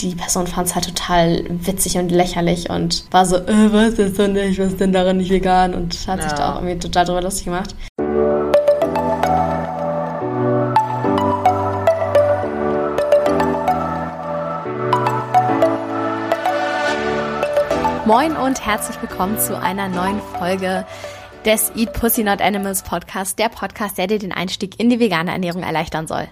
[0.00, 4.18] die Person fand es halt total witzig und lächerlich und war so, äh, was ist
[4.18, 5.74] denn nicht, was ist denn daran nicht vegan?
[5.74, 6.28] Und hat ja.
[6.28, 7.74] sich da auch irgendwie total drüber lustig gemacht.
[18.06, 20.86] Moin und herzlich willkommen zu einer neuen Folge
[21.44, 25.30] des Eat Pussy Not Animals Podcast, der Podcast, der dir den Einstieg in die vegane
[25.30, 26.28] Ernährung erleichtern soll.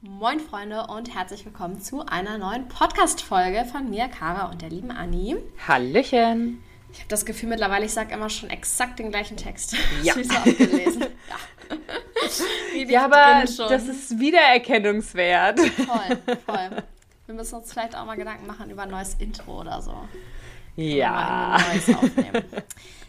[0.00, 4.92] Moin Freunde und herzlich willkommen zu einer neuen Podcast-Folge von mir, Kara und der lieben
[4.92, 5.34] Anni.
[5.66, 6.62] Hallöchen.
[6.92, 9.74] Ich habe das Gefühl mittlerweile, ich sage immer schon exakt den gleichen Text.
[10.04, 10.16] Ja.
[10.16, 11.06] Ich so abgelesen.
[12.76, 12.84] ja.
[12.88, 15.58] ja, aber das ist wiedererkennungswert.
[15.58, 16.84] Voll, voll.
[17.26, 19.96] Wir müssen uns vielleicht auch mal Gedanken machen über ein neues Intro oder so.
[20.76, 21.58] Ja.
[21.72, 22.44] Neues aufnehmen.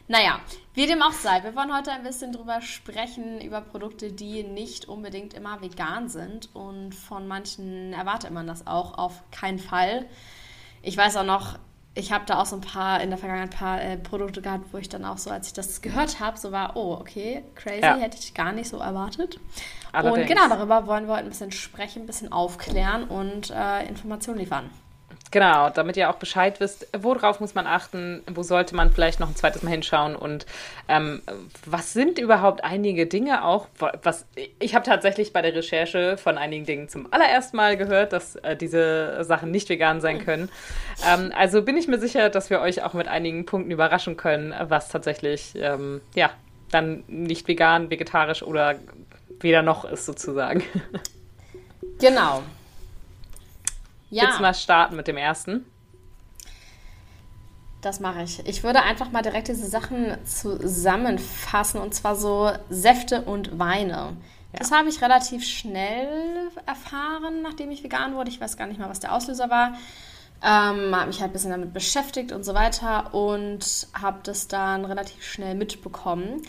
[0.08, 0.42] Naja,
[0.80, 4.88] wie dem auch sei, wir wollen heute ein bisschen drüber sprechen, über Produkte, die nicht
[4.88, 6.56] unbedingt immer vegan sind.
[6.56, 10.06] Und von manchen erwartet man das auch auf keinen Fall.
[10.82, 11.60] Ich weiß auch noch,
[11.96, 14.72] ich habe da auch so ein paar in der Vergangenheit ein paar äh, Produkte gehabt,
[14.72, 17.82] wo ich dann auch so, als ich das gehört habe, so war, oh, okay, crazy,
[17.82, 17.98] ja.
[17.98, 19.38] hätte ich gar nicht so erwartet.
[19.92, 20.30] Allerdings.
[20.30, 24.40] Und genau darüber wollen wir heute ein bisschen sprechen, ein bisschen aufklären und äh, Informationen
[24.40, 24.70] liefern.
[25.32, 29.30] Genau, damit ihr auch Bescheid wisst, worauf muss man achten, wo sollte man vielleicht noch
[29.30, 30.48] ein zweites Mal hinschauen und
[30.88, 31.22] ähm,
[31.66, 33.68] was sind überhaupt einige Dinge auch,
[34.02, 34.26] was
[34.58, 38.56] ich habe tatsächlich bei der Recherche von einigen Dingen zum allerersten Mal gehört, dass äh,
[38.56, 40.50] diese Sachen nicht vegan sein können.
[41.08, 44.52] Ähm, also bin ich mir sicher, dass wir euch auch mit einigen Punkten überraschen können,
[44.60, 46.32] was tatsächlich ähm, ja
[46.72, 48.76] dann nicht vegan, vegetarisch oder
[49.42, 50.64] weder noch ist sozusagen.
[52.02, 52.44] Genau.
[54.10, 54.24] Ja.
[54.24, 55.66] Willst du mal starten mit dem ersten?
[57.82, 58.46] Das mache ich.
[58.46, 64.18] Ich würde einfach mal direkt diese Sachen zusammenfassen und zwar so Säfte und Weine.
[64.52, 64.60] Ja.
[64.60, 68.30] Das habe ich relativ schnell erfahren, nachdem ich vegan wurde.
[68.30, 69.76] Ich weiß gar nicht mal, was der Auslöser war.
[70.42, 74.86] Ähm, habe mich halt ein bisschen damit beschäftigt und so weiter und habe das dann
[74.86, 76.42] relativ schnell mitbekommen.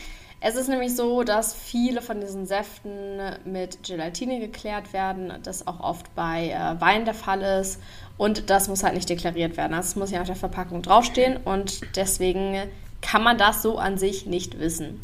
[0.42, 5.80] Es ist nämlich so, dass viele von diesen Säften mit Gelatine geklärt werden, das auch
[5.80, 7.78] oft bei äh, Wein der Fall ist
[8.16, 9.72] und das muss halt nicht deklariert werden.
[9.72, 12.56] Das muss ja auf der Verpackung draufstehen und deswegen
[13.02, 15.00] kann man das so an sich nicht wissen.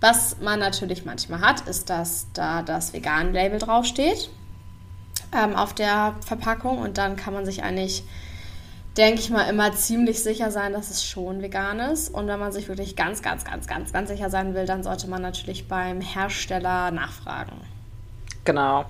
[0.00, 4.30] Was man natürlich manchmal hat, ist, dass da das Vegan-Label draufsteht
[5.36, 8.04] ähm, auf der Verpackung und dann kann man sich eigentlich
[8.98, 12.10] denke ich mal, immer ziemlich sicher sein, dass es schon vegan ist.
[12.10, 15.08] Und wenn man sich wirklich ganz, ganz, ganz, ganz, ganz sicher sein will, dann sollte
[15.08, 17.52] man natürlich beim Hersteller nachfragen.
[18.44, 18.86] Genau.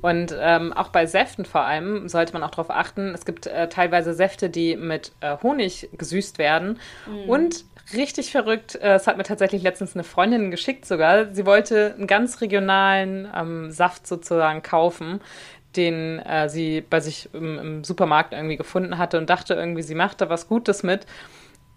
[0.00, 3.68] Und ähm, auch bei Säften vor allem sollte man auch darauf achten, es gibt äh,
[3.68, 6.78] teilweise Säfte, die mit äh, Honig gesüßt werden.
[7.06, 7.28] Mm.
[7.28, 11.94] Und richtig verrückt, äh, es hat mir tatsächlich letztens eine Freundin geschickt sogar, sie wollte
[11.96, 15.20] einen ganz regionalen ähm, Saft sozusagen kaufen,
[15.76, 19.94] den äh, sie bei sich im, im, Supermarkt irgendwie gefunden hatte und dachte irgendwie, sie
[19.94, 21.06] macht da was Gutes mit.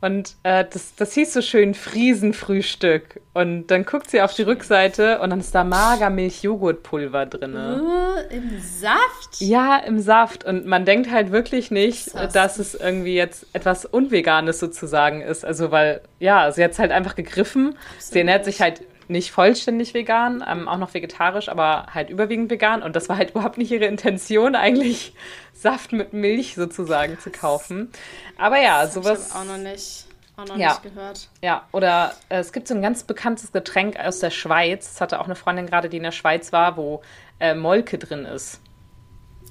[0.01, 3.21] Und äh, das, das hieß so schön Friesenfrühstück.
[3.33, 7.55] Und dann guckt sie auf die Rückseite und dann ist da Magermilch-Joghurtpulver drin.
[7.55, 9.39] Uh, Im Saft?
[9.39, 10.43] Ja, im Saft.
[10.43, 15.45] Und man denkt halt wirklich nicht, das dass es irgendwie jetzt etwas Unveganes sozusagen ist.
[15.45, 17.67] Also, weil, ja, sie hat es halt einfach gegriffen.
[17.67, 18.13] Absolut.
[18.13, 22.81] Sie ernährt sich halt nicht vollständig vegan, ähm, auch noch vegetarisch, aber halt überwiegend vegan.
[22.81, 25.13] Und das war halt überhaupt nicht ihre Intention, eigentlich
[25.53, 27.91] Saft mit Milch sozusagen zu kaufen.
[28.37, 29.29] Aber ja, das sowas.
[29.29, 30.05] Ich auch noch nicht.
[30.37, 30.69] Auch noch ja.
[30.69, 31.29] nicht gehört.
[31.43, 34.93] Ja, oder äh, es gibt so ein ganz bekanntes Getränk aus der Schweiz.
[34.93, 37.01] Das hatte auch eine Freundin gerade, die in der Schweiz war, wo
[37.39, 38.61] äh, Molke drin ist.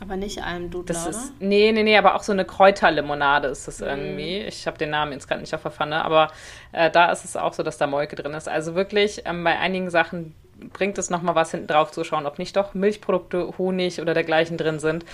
[0.00, 1.46] Aber nicht Almdudler, das ist, oder?
[1.46, 3.84] Nee, nee, nee, aber auch so eine Kräuterlimonade ist das mm.
[3.84, 4.38] irgendwie.
[4.38, 6.32] Ich habe den Namen jetzt gerade nicht auf der Pfanne, aber
[6.72, 8.48] äh, da ist es auch so, dass da Molke drin ist.
[8.48, 10.34] Also wirklich, ähm, bei einigen Sachen
[10.72, 14.56] bringt es nochmal was hinten drauf zu schauen, ob nicht doch Milchprodukte, Honig oder dergleichen
[14.56, 15.04] drin sind.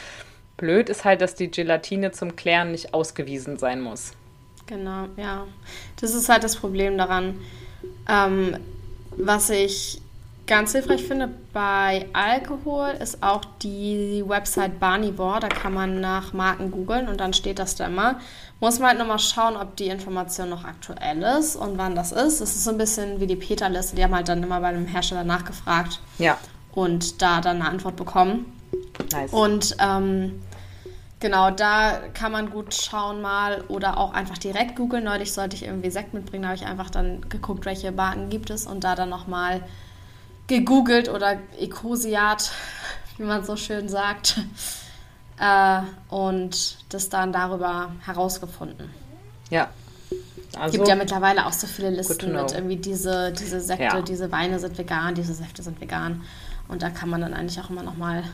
[0.56, 4.12] Blöd ist halt, dass die Gelatine zum Klären nicht ausgewiesen sein muss.
[4.66, 5.46] Genau, ja.
[6.00, 7.40] Das ist halt das Problem daran.
[8.08, 8.56] Ähm,
[9.16, 10.00] was ich
[10.46, 15.40] ganz hilfreich finde bei Alkohol ist auch die Website Barnivore.
[15.40, 18.20] Da kann man nach Marken googeln und dann steht das da immer.
[18.60, 22.40] Muss man halt nochmal schauen, ob die Information noch aktuell ist und wann das ist.
[22.40, 23.96] Das ist so ein bisschen wie die Peter-Liste.
[23.96, 26.00] Die haben halt dann immer bei einem Hersteller nachgefragt.
[26.18, 26.38] Ja.
[26.72, 28.52] Und da dann eine Antwort bekommen.
[29.12, 29.32] Nice.
[29.32, 30.42] Und ähm,
[31.18, 35.04] Genau, da kann man gut schauen mal oder auch einfach direkt googeln.
[35.04, 38.50] Neulich sollte ich irgendwie Sekt mitbringen, da habe ich einfach dann geguckt, welche Marken gibt
[38.50, 39.62] es und da dann nochmal
[40.46, 42.50] gegoogelt oder Ecosiat,
[43.16, 44.38] wie man so schön sagt,
[45.40, 48.90] äh, und das dann darüber herausgefunden.
[49.50, 49.70] Ja.
[50.58, 54.02] Also, gibt ja mittlerweile auch so viele Listen mit irgendwie diese, diese Säfte, ja.
[54.02, 56.22] diese Weine sind vegan, diese Säfte sind vegan.
[56.68, 58.24] Und da kann man dann eigentlich auch immer noch mal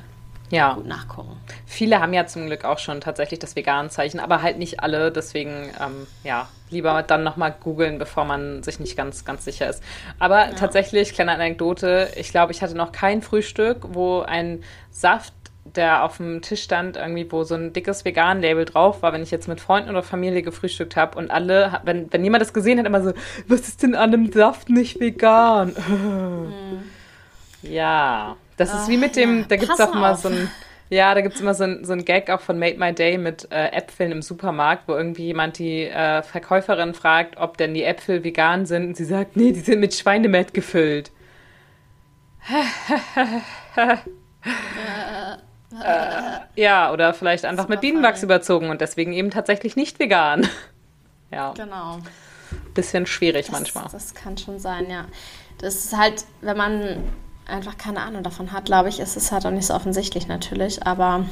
[0.52, 0.75] ja.
[0.75, 1.37] gut nachgucken.
[1.66, 5.10] Viele haben ja zum Glück auch schon tatsächlich das Vegan-Zeichen, aber halt nicht alle.
[5.10, 9.82] Deswegen, ähm, ja, lieber dann nochmal googeln, bevor man sich nicht ganz, ganz sicher ist.
[10.19, 10.52] Aber ja.
[10.52, 15.32] tatsächlich, kleine Anekdote, ich glaube, ich hatte noch kein Frühstück, wo ein Saft
[15.64, 19.31] der auf dem Tisch stand, irgendwie, wo so ein dickes Vegan-Label drauf war, wenn ich
[19.31, 22.87] jetzt mit Freunden oder Familie gefrühstückt habe und alle, wenn, wenn jemand das gesehen hat,
[22.87, 23.12] immer so,
[23.46, 25.75] was ist denn an dem Saft nicht vegan?
[25.88, 26.82] Mhm.
[27.62, 30.50] Ja, das ist wie mit dem, ja, da gibt es auch mal so ein,
[30.93, 33.17] ja, da gibt es immer so ein, so ein Gag auch von Made My Day
[33.17, 37.82] mit äh, Äpfeln im Supermarkt, wo irgendwie jemand die äh, Verkäuferin fragt, ob denn die
[37.82, 41.11] Äpfel vegan sind und sie sagt, nee, die sind mit Schweinemett gefüllt.
[43.76, 43.97] äh,
[46.56, 48.32] ja, oder vielleicht einfach mit Bienenwachs funny.
[48.32, 50.47] überzogen und deswegen eben tatsächlich nicht vegan.
[51.31, 51.55] ja.
[51.56, 52.00] Genau.
[52.75, 53.87] Bisschen schwierig das, manchmal.
[53.91, 55.06] Das kann schon sein, ja.
[55.59, 57.03] Das ist halt, wenn man
[57.52, 60.87] einfach keine Ahnung davon hat, glaube ich, ist es halt auch nicht so offensichtlich natürlich,
[60.87, 61.25] aber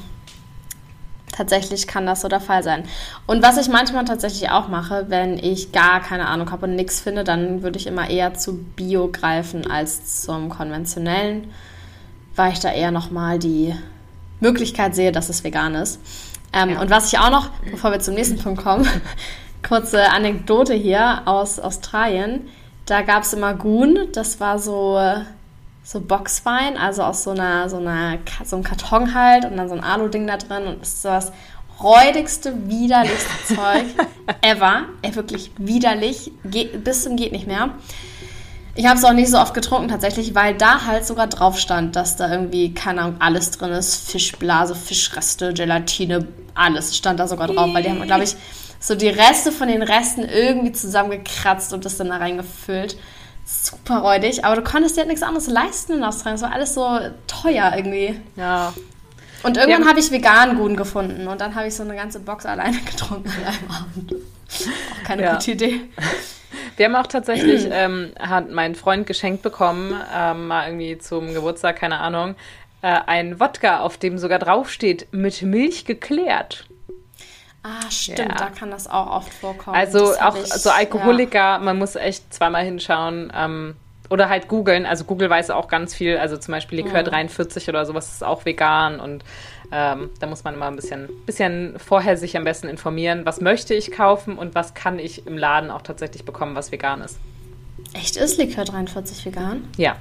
[1.32, 2.84] tatsächlich kann das so der Fall sein.
[3.26, 7.00] Und was ich manchmal tatsächlich auch mache, wenn ich gar keine Ahnung habe und nichts
[7.00, 11.50] finde, dann würde ich immer eher zu Bio greifen als zum konventionellen,
[12.36, 13.74] weil ich da eher nochmal die
[14.40, 16.00] Möglichkeit sehe, dass es vegan ist.
[16.52, 16.80] Ähm, ja.
[16.80, 18.86] Und was ich auch noch, bevor wir zum nächsten Punkt kommen,
[19.66, 22.48] kurze Anekdote hier aus Australien.
[22.86, 24.98] Da gab es immer Goon, das war so
[25.82, 29.74] so Boxwein, also aus so einer, so einer, so einem Karton halt und dann so
[29.74, 31.32] ein Alu-Ding da drin und ist so das
[31.82, 33.84] räudigste, widerlichste Zeug
[34.42, 34.84] ever.
[35.02, 37.70] Ey, wirklich widerlich, geht, bis zum geht nicht mehr.
[38.76, 41.96] Ich habe es auch nicht so oft getrunken tatsächlich, weil da halt sogar drauf stand,
[41.96, 44.10] dass da irgendwie, keine Ahnung, alles drin ist.
[44.10, 48.36] Fischblase, Fischreste, Gelatine, alles stand da sogar drauf, weil die haben, glaube ich,
[48.78, 52.96] so die Reste von den Resten irgendwie zusammengekratzt und das dann da reingefüllt
[53.50, 56.36] super räudig, aber du konntest dir halt nichts anderes leisten in Australien.
[56.36, 58.20] Es war alles so teuer irgendwie.
[58.36, 58.72] Ja.
[59.42, 62.46] Und irgendwann habe ich vegan Guten gefunden und dann habe ich so eine ganze Box
[62.46, 64.14] alleine getrunken an einem Abend.
[64.14, 65.34] Auch keine ja.
[65.34, 65.80] gute Idee.
[66.76, 71.76] Wir haben auch tatsächlich, ähm, hat mein Freund geschenkt bekommen, ähm, mal irgendwie zum Geburtstag,
[71.76, 72.34] keine Ahnung,
[72.82, 76.66] äh, ein Wodka, auf dem sogar draufsteht, mit Milch geklärt.
[77.62, 78.34] Ah, stimmt, ja.
[78.36, 79.76] da kann das auch oft vorkommen.
[79.76, 81.58] Also auch ich, so Alkoholiker, ja.
[81.58, 83.30] man muss echt zweimal hinschauen.
[83.34, 83.76] Ähm,
[84.10, 84.86] oder halt googeln.
[84.86, 86.18] Also Google weiß auch ganz viel.
[86.18, 87.06] Also zum Beispiel Likör mhm.
[87.06, 88.98] 43 oder sowas ist auch vegan.
[88.98, 89.24] Und
[89.70, 93.72] ähm, da muss man immer ein bisschen, bisschen vorher sich am besten informieren, was möchte
[93.72, 97.20] ich kaufen und was kann ich im Laden auch tatsächlich bekommen, was vegan ist.
[97.94, 99.68] Echt ist Likör 43 vegan?
[99.76, 99.96] Ja.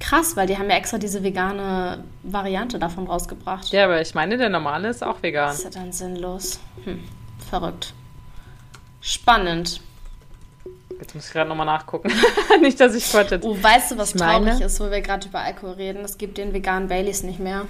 [0.00, 3.68] Krass, weil die haben ja extra diese vegane Variante davon rausgebracht.
[3.70, 5.48] Ja, aber ich meine, der normale ist auch vegan.
[5.48, 6.58] Das ist ja dann sinnlos.
[6.84, 7.04] Hm,
[7.50, 7.92] verrückt.
[9.02, 9.80] Spannend.
[10.98, 12.10] Jetzt muss ich gerade nochmal nachgucken.
[12.60, 14.64] nicht, dass ich Quatsch Oh, weißt du, was ich traurig meine?
[14.64, 16.04] ist, wo wir gerade über Alkohol reden?
[16.04, 17.66] Es gibt den veganen Baileys nicht mehr.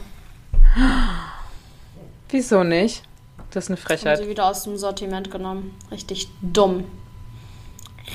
[2.28, 3.02] Wieso nicht?
[3.50, 4.18] Das ist eine Frechheit.
[4.18, 5.76] Haben sie wieder aus dem Sortiment genommen.
[5.90, 6.84] Richtig dumm.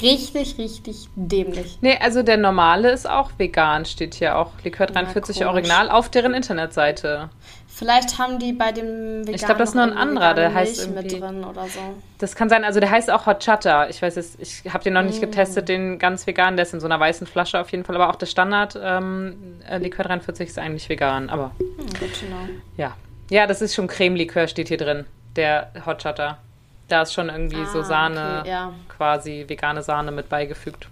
[0.01, 1.77] Richtig, richtig dämlich.
[1.81, 4.51] Nee, also der normale ist auch vegan, steht hier auch.
[4.63, 7.29] Likör 43 ja, Original auf deren Internetseite.
[7.67, 8.85] Vielleicht haben die bei dem
[9.21, 11.79] veganen Ich glaube, das ist nur ein anderer, der heißt irgendwie, mit drin oder so.
[12.19, 13.89] Das kann sein, also der heißt auch Hot Chata.
[13.89, 15.25] Ich weiß jetzt, ich habe den noch nicht mm.
[15.25, 18.09] getestet, den ganz vegan, der ist in so einer weißen Flasche auf jeden Fall, aber
[18.09, 22.47] auch der Standard ähm, äh, Likör 43 ist eigentlich vegan, aber hm, gut know.
[22.77, 22.95] Ja.
[23.29, 25.05] Ja, das ist schon Creme-Likör steht hier drin,
[25.35, 26.37] der Hot Chata.
[26.87, 28.73] Da ist schon irgendwie ah, so Sahne, okay, ja.
[28.89, 30.87] quasi vegane Sahne mit beigefügt.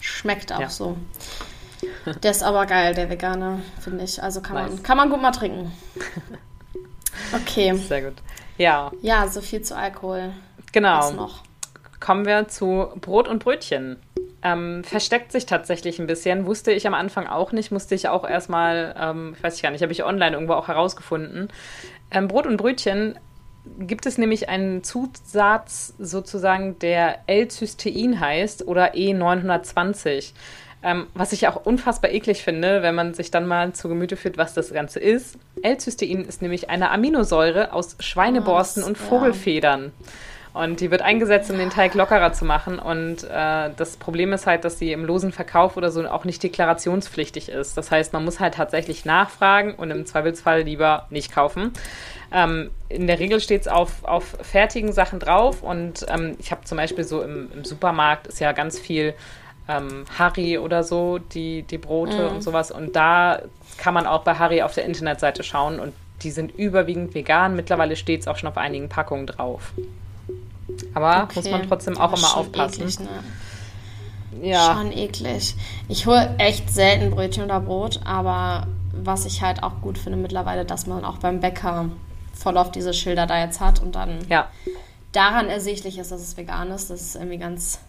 [0.00, 0.68] Schmeckt auch ja.
[0.68, 0.96] so.
[2.22, 4.22] Der ist aber geil, der vegane, finde ich.
[4.22, 4.70] Also kann, nice.
[4.70, 5.72] man, kann man gut mal trinken.
[7.32, 7.74] Okay.
[7.74, 8.14] Sehr gut.
[8.58, 8.90] Ja.
[9.02, 10.32] Ja, so viel zu Alkohol.
[10.72, 10.98] Genau.
[10.98, 11.42] Was noch?
[12.00, 13.96] Kommen wir zu Brot und Brötchen.
[14.42, 16.46] Ähm, versteckt sich tatsächlich ein bisschen.
[16.46, 19.70] Wusste ich am Anfang auch nicht, musste ich auch erstmal, ähm, ich weiß ich gar
[19.70, 21.48] nicht, habe ich online irgendwo auch herausgefunden.
[22.10, 23.18] Ähm, Brot und Brötchen
[23.78, 30.32] gibt es nämlich einen Zusatz sozusagen, der L-Cystein heißt oder E920.
[30.82, 34.38] Ähm, was ich auch unfassbar eklig finde, wenn man sich dann mal zu Gemüte führt,
[34.38, 35.36] was das Ganze ist.
[35.62, 39.92] L-Cystein ist nämlich eine Aminosäure aus Schweineborsten oh, und Vogelfedern.
[39.98, 40.06] Ja.
[40.52, 42.80] Und die wird eingesetzt, um den Teig lockerer zu machen.
[42.80, 46.42] Und äh, das Problem ist halt, dass sie im losen Verkauf oder so auch nicht
[46.42, 47.76] deklarationspflichtig ist.
[47.76, 51.72] Das heißt, man muss halt tatsächlich nachfragen und im Zweifelsfall lieber nicht kaufen.
[52.32, 56.64] Ähm, in der Regel steht es auf, auf fertigen Sachen drauf und ähm, ich habe
[56.64, 59.14] zum Beispiel so im, im, Supermarkt ist ja ganz viel
[59.68, 62.34] ähm, Harry oder so, die, die Brote mm.
[62.34, 63.42] und sowas und da
[63.78, 65.92] kann man auch bei Harry auf der Internetseite schauen und
[66.22, 67.56] die sind überwiegend vegan.
[67.56, 69.72] Mittlerweile steht es auch schon auf einigen Packungen drauf.
[70.94, 71.40] Aber okay.
[71.40, 72.82] muss man trotzdem auch immer aufpassen.
[72.82, 73.08] Eklig, ne?
[74.42, 74.74] Ja.
[74.74, 75.54] Schon eklig.
[75.88, 80.64] Ich hole echt selten Brötchen oder Brot, aber was ich halt auch gut finde mittlerweile,
[80.64, 81.86] dass man auch beim Bäcker
[82.32, 84.48] voll auf diese Schilder da jetzt hat und dann Ja.
[85.12, 86.90] daran ersichtlich ist, dass es vegan ist.
[86.90, 87.80] Das ist irgendwie ganz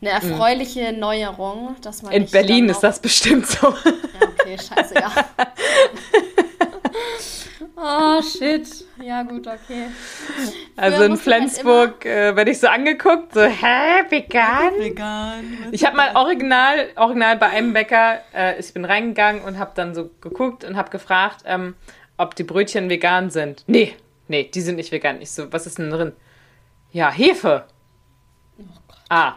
[0.00, 3.68] eine erfreuliche Neuerung, dass man In Berlin ist das bestimmt so.
[3.68, 5.10] Ja, okay, scheiße, ja.
[7.76, 8.84] oh, shit.
[9.02, 9.86] Ja, gut, okay.
[10.76, 14.78] Also Früher in Flensburg äh, werde ich so angeguckt, so, hä, vegan?
[14.78, 15.68] Vegan.
[15.72, 19.94] Ich habe mal original, original bei einem Bäcker, äh, ich bin reingegangen und habe dann
[19.94, 21.74] so geguckt und habe gefragt, ähm,
[22.16, 23.64] ob die Brötchen vegan sind.
[23.66, 23.94] Nee,
[24.28, 25.20] nee, die sind nicht vegan.
[25.20, 26.12] Ich so, was ist denn drin?
[26.92, 27.64] Ja, Hefe.
[29.08, 29.34] Ah,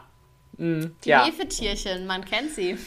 [0.58, 1.26] mh, Die ja.
[1.26, 2.78] Hefetierchen, man kennt sie.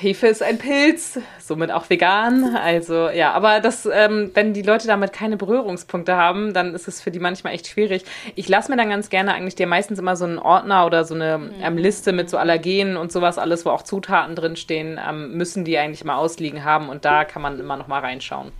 [0.00, 2.56] Hefe ist ein Pilz, somit auch vegan.
[2.56, 7.00] Also ja, aber das, ähm, wenn die Leute damit keine Berührungspunkte haben, dann ist es
[7.00, 8.04] für die manchmal echt schwierig.
[8.36, 11.14] Ich lasse mir dann ganz gerne eigentlich dir meistens immer so einen Ordner oder so
[11.14, 15.64] eine ähm, Liste mit so Allergenen und sowas alles, wo auch Zutaten drinstehen, ähm, müssen
[15.64, 18.52] die eigentlich mal ausliegen haben und da kann man immer noch mal reinschauen.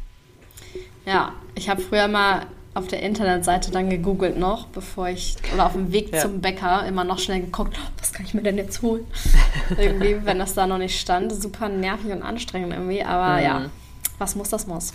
[1.07, 5.73] Ja, ich habe früher mal auf der Internetseite dann gegoogelt noch, bevor ich, oder auf
[5.73, 6.21] dem Weg Ja.
[6.21, 9.07] zum Bäcker immer noch schnell geguckt, oh, was kann ich mir denn jetzt holen?
[9.79, 11.33] irgendwie, wenn das da noch nicht stand.
[11.33, 13.43] Super nervig und anstrengend irgendwie, aber Mhm.
[13.45, 13.71] ja,
[14.19, 14.93] was muss, das muss.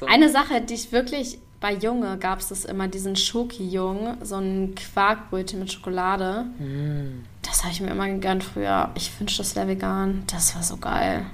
[0.00, 0.06] So.
[0.06, 4.74] Eine Sache, die ich wirklich, bei Junge gab es das immer, diesen Schoki-Jung, so ein
[4.74, 6.44] Quarkbrötchen mit Schokolade.
[6.58, 7.24] Mm.
[7.42, 8.90] Das habe ich mir immer gegönnt früher.
[8.94, 10.24] Ich wünschte, das wäre vegan.
[10.30, 11.24] Das war so geil.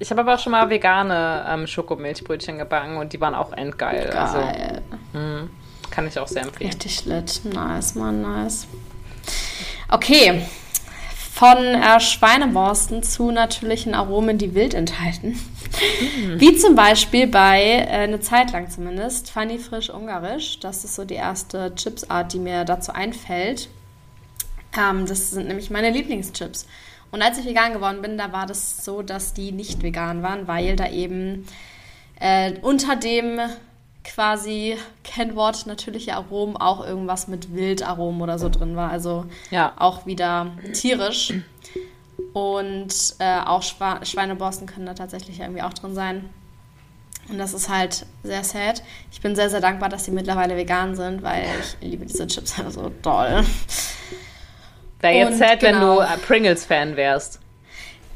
[0.00, 4.10] Ich habe aber auch schon mal vegane ähm, Schokomilchbrötchen gebacken und die waren auch endgeil.
[4.10, 4.82] Also Geil.
[5.90, 6.70] kann ich auch sehr empfehlen.
[6.70, 7.42] Richtig lit.
[7.44, 8.66] Nice, Mann, nice.
[9.90, 10.42] Okay.
[11.34, 15.38] Von äh, Schweineborsten zu natürlichen Aromen, die wild enthalten.
[16.36, 20.60] Wie zum Beispiel bei, äh, eine Zeit lang zumindest, Funny Frisch Ungarisch.
[20.60, 23.68] Das ist so die erste Chipsart, die mir dazu einfällt.
[24.78, 26.66] Ähm, das sind nämlich meine Lieblingschips.
[27.10, 30.46] Und als ich vegan geworden bin, da war das so, dass die nicht vegan waren,
[30.46, 31.46] weil da eben
[32.20, 33.40] äh, unter dem
[34.04, 38.90] quasi Kennwort natürliche Aromen auch irgendwas mit Wildaromen oder so drin war.
[38.90, 39.72] Also Ja.
[39.76, 41.34] auch wieder tierisch.
[42.32, 46.30] Und äh, auch Schwa Schweineborsten können da tatsächlich irgendwie auch drin sein.
[47.28, 48.82] Und das ist halt sehr sad.
[49.12, 52.58] Ich bin sehr, sehr dankbar, dass die mittlerweile vegan sind, weil ich liebe diese Chips
[52.58, 53.44] einfach so doll.
[55.00, 55.96] Wäre jetzt Und sad, wenn genau.
[55.96, 57.40] du äh, Pringles-Fan wärst.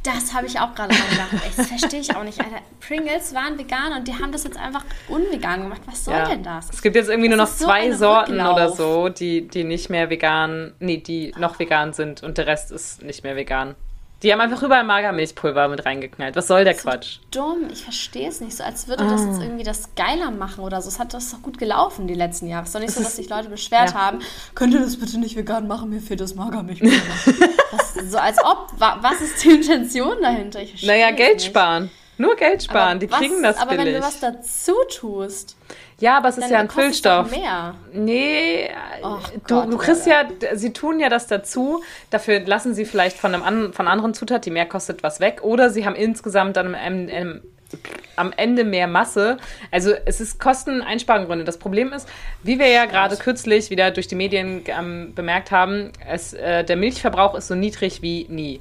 [0.02, 1.28] Das habe ich auch gerade mal gedacht.
[1.32, 2.58] Ey, Das verstehe ich auch nicht, Alter.
[2.86, 5.80] Pringles waren vegan und die haben das jetzt einfach unvegan gemacht.
[5.86, 6.26] Was soll Ja.
[6.28, 6.68] denn das?
[6.70, 8.54] Es gibt jetzt irgendwie nur noch Das ist so zwei ein Sorten Rücklauf.
[8.54, 12.70] oder so, die, die nicht mehr vegan, nee, die noch vegan sind und der Rest
[12.70, 13.76] ist nicht mehr vegan.
[14.24, 16.34] Die haben einfach überall Magermilchpulver mit reingeknallt.
[16.34, 17.18] Was soll der Quatsch?
[17.30, 19.26] Dumm, ich verstehe es nicht so, als würde das Ah.
[19.26, 20.88] jetzt irgendwie das geiler machen oder so.
[20.88, 22.62] Es hat das doch gut gelaufen die letzten Jahre.
[22.62, 23.94] Es ist doch nicht so, dass sich Leute beschwert ja.
[23.96, 24.20] haben,
[24.54, 26.96] könnt ihr das bitte nicht vegan machen, mir fehlt das Magermilchpulver.
[27.70, 30.60] das, so als ob, wa, was ist die Intention dahinter?
[30.62, 31.46] Ich Naja, Geld nicht.
[31.46, 31.90] sparen.
[32.16, 32.90] Nur Geld sparen.
[32.92, 33.86] Aber die was- kriegen das Aber billig.
[33.86, 35.56] wenn du was dazu tust,
[35.98, 37.30] ja, aber es ist ja ein Füllstoff.
[37.30, 37.74] mehr.
[37.92, 38.70] Nee,
[39.02, 40.24] Och du, Gott, du kriegst ja,
[40.54, 44.50] sie tun ja das dazu, dafür lassen sie vielleicht von, einem von anderen Zutat, die
[44.50, 45.40] mehr kostet, was weg.
[45.42, 47.40] Oder sie haben insgesamt dann am, am,
[48.16, 49.36] am Ende mehr Masse.
[49.70, 51.44] Also es ist Kosteneinspargründe.
[51.44, 52.08] Das Problem ist,
[52.42, 56.76] wie wir ja gerade kürzlich wieder durch die Medien ähm, bemerkt haben, es, äh, der
[56.76, 58.60] Milchverbrauch ist so niedrig wie nie.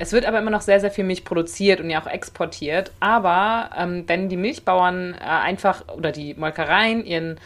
[0.00, 2.90] Es wird aber immer noch sehr, sehr viel Milch produziert und ja auch exportiert.
[3.00, 7.38] Aber ähm, wenn die Milchbauern äh, einfach oder die Molkereien ihren,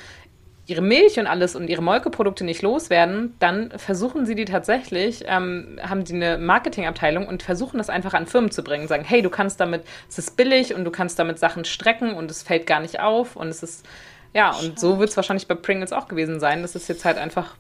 [0.67, 5.81] ihre Milch und alles und ihre Molkeprodukte nicht loswerden, dann versuchen sie die tatsächlich, ähm,
[5.83, 8.87] haben die eine Marketingabteilung und versuchen das einfach an Firmen zu bringen.
[8.87, 12.31] Sagen, hey, du kannst damit, es ist billig und du kannst damit Sachen strecken und
[12.31, 13.85] es fällt gar nicht auf und es ist,
[14.33, 17.19] ja, und so wird es wahrscheinlich bei Pringles auch gewesen sein, dass es jetzt halt
[17.19, 17.57] einfach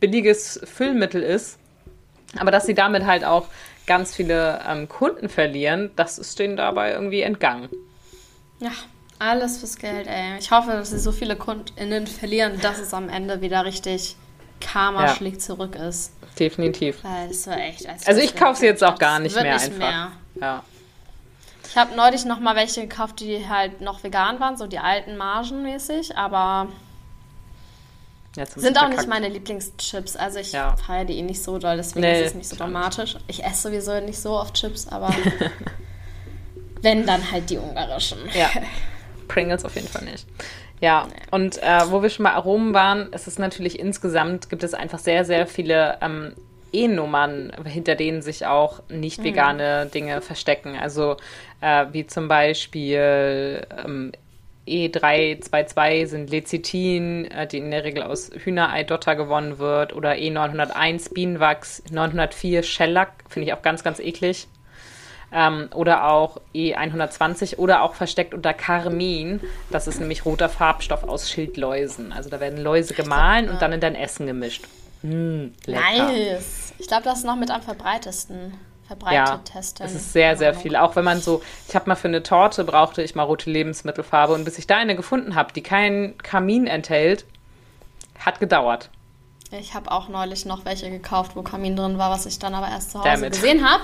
[0.00, 1.60] billiges Füllmittel ist.
[2.38, 3.46] Aber dass sie damit halt auch
[3.86, 7.68] ganz viele ähm, Kunden verlieren, das ist denen dabei irgendwie entgangen.
[8.60, 8.70] Ja,
[9.18, 10.38] alles fürs Geld, ey.
[10.38, 14.16] Ich hoffe, dass sie so viele KundInnen verlieren, dass es am Ende wieder richtig
[14.60, 15.14] Karma Ja.
[15.14, 16.12] schlägt zurück ist.
[16.38, 17.02] Definitiv.
[17.02, 17.88] Weil es war echt.
[17.88, 19.78] Als Also ich kaufe sie jetzt auch gar nicht mehr nicht einfach.
[19.78, 20.12] Mehr.
[20.40, 20.64] Ja.
[21.68, 25.16] Ich habe neulich noch mal welche gekauft, die halt noch vegan waren, so die alten
[25.16, 26.68] Margen mäßig, aber
[28.36, 30.16] Jetzt sind auch nicht meine Lieblingschips.
[30.16, 30.74] Also ich Ja.
[30.76, 33.16] feiere die eh nicht so doll, deswegen Nee, ist es nicht so dramatisch.
[33.28, 35.10] Ich esse sowieso nicht so oft Chips, aber
[36.82, 38.18] wenn, dann halt die ungarischen.
[38.34, 38.48] Ja.
[39.28, 40.26] Pringles auf jeden Fall nicht.
[40.80, 44.74] Ja, und äh, wo wir schon bei Aromen waren, es ist natürlich insgesamt, gibt es
[44.74, 46.32] einfach sehr, sehr viele ähm,
[46.72, 50.76] E-Nummern, hinter denen sich auch nicht vegane Dinge verstecken.
[50.76, 51.16] Also
[51.60, 54.12] äh, wie zum Beispiel ähm,
[54.66, 61.82] E322 sind Lecithin, äh, die in der Regel aus Hühnerei-Dotter gewonnen wird, oder E901 Bienenwachs,
[61.90, 64.46] 904 Shellac, finde ich auch ganz, ganz eklig.
[65.34, 69.40] Ähm, oder auch E120 oder auch versteckt unter Karmin.
[69.70, 72.12] Das ist nämlich roter Farbstoff aus Schildläusen.
[72.12, 74.66] Also da werden Läuse gemahlen und dann in dein Essen gemischt.
[75.00, 75.46] Mm.
[75.66, 76.74] Nice.
[76.78, 78.52] Ich glaube, das ist noch mit am verbreitesten.
[78.96, 79.86] Verbreitet Ja, testen.
[79.86, 80.76] es ist sehr, sehr viel.
[80.76, 84.34] Auch wenn man so, ich habe mal für eine Torte brauchte ich mal rote Lebensmittelfarbe
[84.34, 87.24] und bis ich da eine gefunden habe, die keinen Kamin enthält,
[88.18, 88.90] hat gedauert.
[89.50, 92.68] Ich habe auch neulich noch welche gekauft, wo Kamin drin war, was ich dann aber
[92.68, 93.32] erst zu Hause Damn it.
[93.32, 93.82] gesehen habe.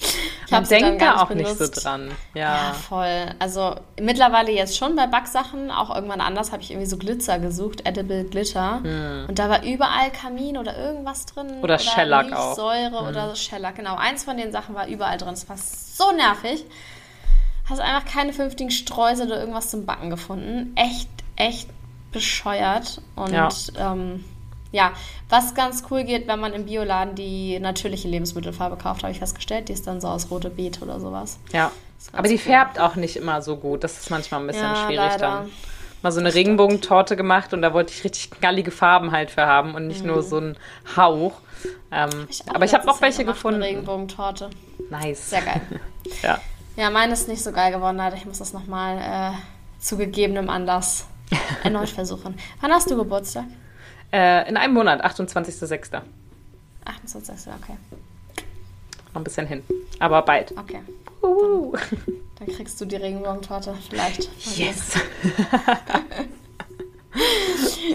[0.00, 1.84] Ich Man denkt da auch nicht nicht so benutzt.
[1.84, 2.10] dran.
[2.34, 2.72] Ja, Ja.
[2.72, 3.26] voll.
[3.38, 7.86] Also mittlerweile jetzt schon bei Backsachen, auch irgendwann anders habe ich irgendwie so Glitzer gesucht,
[7.86, 8.80] Edible Glitter.
[9.28, 11.48] Und da war überall Kamin oder irgendwas drin.
[11.50, 11.62] Hm.
[11.64, 12.50] Oder Shellac auch.
[12.50, 12.54] Hm.
[12.56, 13.96] Säure oder Shellac, genau.
[13.96, 15.30] Eins von den Sachen war überall drin.
[15.30, 16.64] Das war so nervig.
[17.68, 20.72] Hast einfach keine vernünftigen Streusel oder irgendwas zum Backen gefunden.
[20.76, 21.68] Echt, echt
[22.12, 23.02] bescheuert.
[23.16, 23.48] Und Ja.
[23.78, 24.24] ähm,
[24.72, 24.92] ja,
[25.28, 29.68] was ganz cool geht, wenn man im Bioladen die natürliche Lebensmittelfarbe kauft, habe ich festgestellt.
[29.68, 31.38] Die ist dann so aus rote Beete oder sowas.
[31.52, 31.70] Ja.
[32.12, 32.40] Aber die cool.
[32.40, 33.82] färbt auch nicht immer so gut.
[33.84, 35.18] Das ist manchmal ein bisschen Ja, schwierig leider.
[35.18, 35.50] dann.
[36.00, 39.74] Mal so eine Regenbogentorte gemacht und da wollte ich richtig knallige Farben halt für haben
[39.74, 40.56] und nicht nur so einen
[40.96, 41.32] Hauch.
[41.90, 42.26] Ähm, Mhm.
[42.30, 43.62] Ich aber ich habe auch welche gemacht, eine gefunden.
[43.62, 44.50] Regenbogentorte.
[44.90, 45.30] Nice.
[45.30, 45.60] Sehr geil.
[46.22, 46.38] Ja.
[46.76, 48.16] Ja, meine ist nicht so geil geworden, leider.
[48.16, 51.06] Ich muss das nochmal äh, zu gegebenem Anlass
[51.64, 52.38] erneut versuchen.
[52.60, 53.44] Wann hast du Geburtstag?
[54.12, 56.00] Äh, in einem Monat, 28.06.
[56.84, 57.52] 28.
[57.52, 57.76] Okay.
[59.12, 59.62] Noch ein bisschen hin.
[59.98, 60.52] Aber bald.
[60.56, 60.80] Okay.
[61.22, 61.72] Uh.
[62.38, 64.28] Dann kriegst du die Regenbogentorte vielleicht.
[64.56, 64.92] Yes.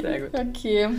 [0.01, 0.39] Sehr gut.
[0.39, 0.89] Okay.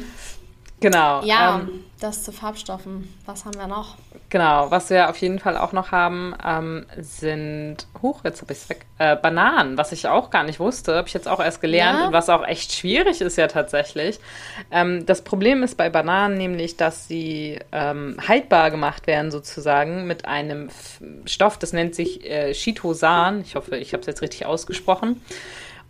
[0.85, 1.23] Genau.
[1.25, 3.09] Ja, Ähm, das zu Farbstoffen.
[3.25, 3.97] Was haben wir noch?
[4.29, 4.71] genau.
[4.71, 8.69] Was wir auf jeden Fall auch noch haben, ähm, sind, huch, jetzt habe ich es
[8.69, 12.01] weg, äh, Bananen, was ich auch gar nicht wusste, habe ich jetzt auch erst gelernt
[12.01, 12.07] Ja?
[12.09, 14.21] und was auch echt schwierig ist ja tatsächlich.
[14.71, 20.27] Ähm, das Problem ist bei Bananen nämlich, dass sie ähm, haltbar gemacht werden sozusagen mit
[20.27, 20.69] einem
[21.25, 23.41] Stoff, das nennt sich äh, Chitosan.
[23.41, 25.23] Ich hoffe, ich habe es jetzt richtig ausgesprochen.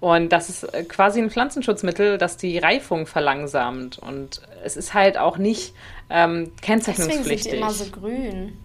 [0.00, 3.98] Und das ist äh, quasi ein Pflanzenschutzmittel, das die Reifung verlangsamt.
[3.98, 5.74] Und es ist halt auch nicht
[6.10, 7.52] ähm, Deswegen sind kennzeichnungspflichtig.
[7.52, 8.58] die immer so grün.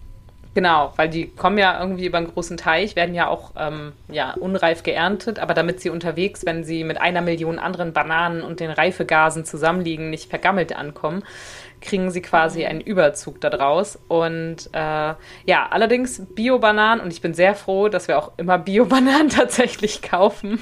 [0.52, 4.34] Genau, weil die kommen ja irgendwie über einen großen Teich, werden ja auch ähm, ja,
[4.34, 8.70] unreif geerntet, aber damit sie unterwegs, wenn sie mit einer Million anderen Bananen und den
[8.70, 11.22] Reifegasen zusammenliegen, nicht vergammelt ankommen,
[11.80, 13.96] kriegen sie quasi einen Überzug daraus.
[14.08, 19.28] Und äh, ja, allerdings Bio-Bananen, und ich bin sehr froh, dass wir auch immer Bio-Bananen
[19.30, 20.58] tatsächlich kaufen.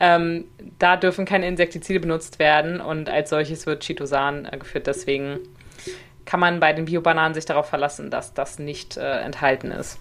[0.00, 0.46] Ähm,
[0.80, 4.88] da dürfen keine Insektizide benutzt werden und als solches wird Chitosan äh, geführt.
[4.88, 5.38] Deswegen
[6.24, 9.98] kann man bei den Bio-Bananen sich darauf verlassen, dass das nicht äh, enthalten ist.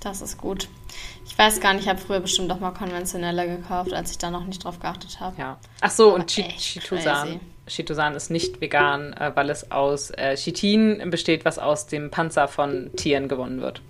[0.00, 0.68] Das ist gut.
[1.26, 4.30] Ich weiß gar nicht, ich habe früher bestimmt doch mal konventionelle gekauft, als ich da
[4.30, 5.36] noch nicht drauf geachtet habe.
[5.38, 5.58] Ja.
[5.80, 7.26] Ach so, Aber und Chitosan.
[7.28, 7.40] crazy.
[7.66, 12.48] Chitosan ist nicht vegan, äh, weil es aus äh, Chitin besteht, was aus dem Panzer
[12.48, 13.82] von Tieren gewonnen wird.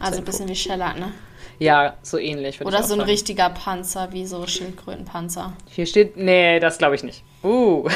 [0.00, 1.12] Also ein bisschen wie Shellac, ne?
[1.60, 2.58] Ja, so ähnlich.
[2.62, 3.10] Oder ich so ein sagen.
[3.10, 5.52] richtiger Panzer, wie so Schildkrötenpanzer.
[5.68, 7.22] Hier steht, nee, das glaube ich nicht.
[7.44, 7.86] Uh,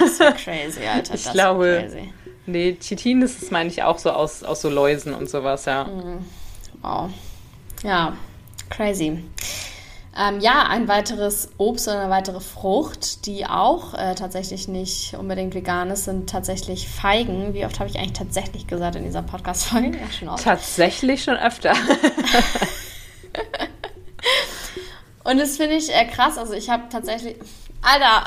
[0.00, 1.14] Das wäre crazy, Alter.
[1.14, 2.12] Ich das wär glaube- Crazy.
[2.46, 5.84] nee, Chitin ist es, meine ich, auch so aus, aus so Läusen und sowas, ja.
[5.84, 6.24] Mhm.
[6.80, 7.10] Wow.
[7.82, 8.14] Ja,
[8.70, 9.22] crazy.
[10.18, 15.54] Ähm, ja, ein weiteres Obst oder eine weitere Frucht, die auch äh, tatsächlich nicht unbedingt
[15.54, 17.52] vegan ist, sind tatsächlich Feigen.
[17.54, 19.98] Wie oft habe ich eigentlich tatsächlich gesagt in dieser Podcast-Folge?
[19.98, 20.42] Ja, schon oft.
[20.42, 21.74] Tatsächlich schon öfter.
[25.24, 26.38] Und das finde ich äh, krass.
[26.38, 27.36] Also ich habe tatsächlich...
[27.82, 28.26] Alter!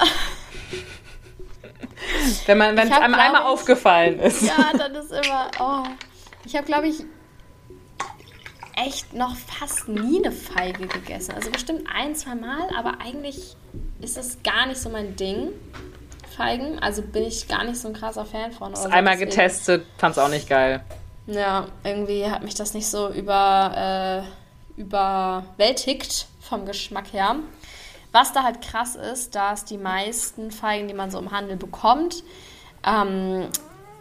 [2.45, 4.41] Wenn man, wenn es einem einmal aufgefallen ist.
[4.41, 5.49] Ja, dann ist immer...
[5.59, 5.83] Oh.
[6.45, 7.03] Ich habe, glaube ich,
[8.75, 11.33] echt noch fast nie eine Feige gegessen.
[11.35, 13.55] Also bestimmt ein, zwei Mal, aber eigentlich
[14.01, 15.49] ist das gar nicht so mein Ding.
[16.35, 18.75] Feigen, also bin ich gar nicht so ein krasser Fan von.
[18.75, 18.89] so.
[18.89, 20.83] Einmal Deswegen- getestet, fand's auch nicht geil.
[21.27, 24.42] Ja, irgendwie hat mich das nicht so über, äh,
[24.77, 27.35] überwältigt vom Geschmack her.
[28.11, 32.23] Was da halt krass ist, dass die meisten Feigen, die man so im Handel bekommt,
[32.85, 33.47] ähm,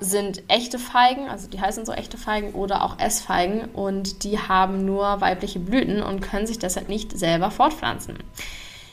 [0.00, 4.84] sind echte Feigen, also die heißen so echte Feigen oder auch Essfeigen und die haben
[4.84, 8.18] nur weibliche Blüten und können sich deshalb nicht selber fortpflanzen.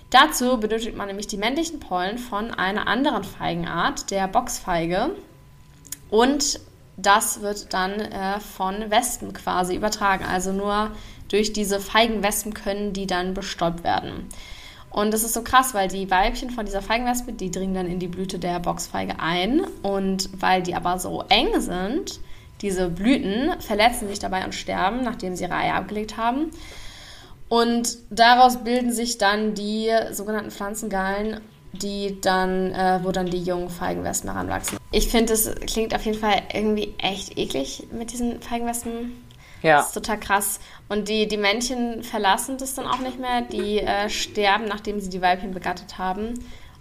[0.10, 5.12] Dazu benötigt man nämlich die männlichen Pollen von einer anderen Feigenart, der Boxfeige.
[6.10, 6.60] Und
[6.98, 10.26] das wird dann äh, von Wespen quasi übertragen.
[10.26, 10.92] Also nur
[11.30, 14.28] durch diese Feigenwespen können die dann bestäubt werden.
[14.92, 18.00] Und das ist so krass, weil die Weibchen von dieser Feigenwespe, die dringen dann in
[18.00, 19.62] die Blüte der Boxfeige ein.
[19.84, 22.20] Und weil die aber so eng sind,
[22.62, 26.50] diese Blüten verletzen sich dabei und sterben, nachdem sie ihre Eier abgelegt haben.
[27.48, 31.40] Und daraus bilden sich dann die sogenannten Pflanzengallen,
[31.72, 34.78] die dann, äh, wo dann die jungen Feigenwespen heranwachsen.
[34.92, 39.14] Ich finde, es klingt auf jeden Fall irgendwie echt eklig mit diesen Feigenwespen.
[39.62, 39.78] Ja.
[39.78, 40.60] Das ist total krass.
[40.88, 43.42] Und die, die Männchen verlassen das dann auch nicht mehr.
[43.42, 46.34] Die äh, sterben, nachdem sie die Weibchen begattet haben.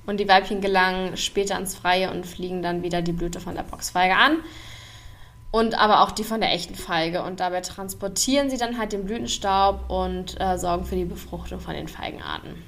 [0.07, 3.63] Und die Weibchen gelangen später ans Freie und fliegen dann wieder die Blüte von der
[3.63, 4.39] Boxfeige an.
[5.51, 7.23] Und aber auch die von der echten Feige.
[7.23, 11.75] Und dabei transportieren sie dann halt den Blütenstaub und äh, sorgen für die Befruchtung von
[11.75, 12.63] den Feigenarten.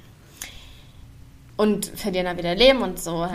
[1.57, 3.27] Und verlieren dann wieder Leben und so.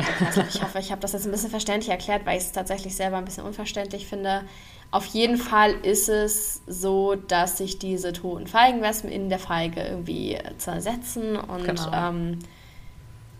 [0.48, 3.18] Ich hoffe, ich habe das jetzt ein bisschen verständlich erklärt, weil ich es tatsächlich selber
[3.18, 4.42] ein bisschen unverständlich finde.
[4.90, 10.38] Auf jeden Fall ist es so, dass sich diese toten Feigenwespen in der Feige irgendwie
[10.58, 11.92] zersetzen und genau.
[11.92, 12.38] ähm,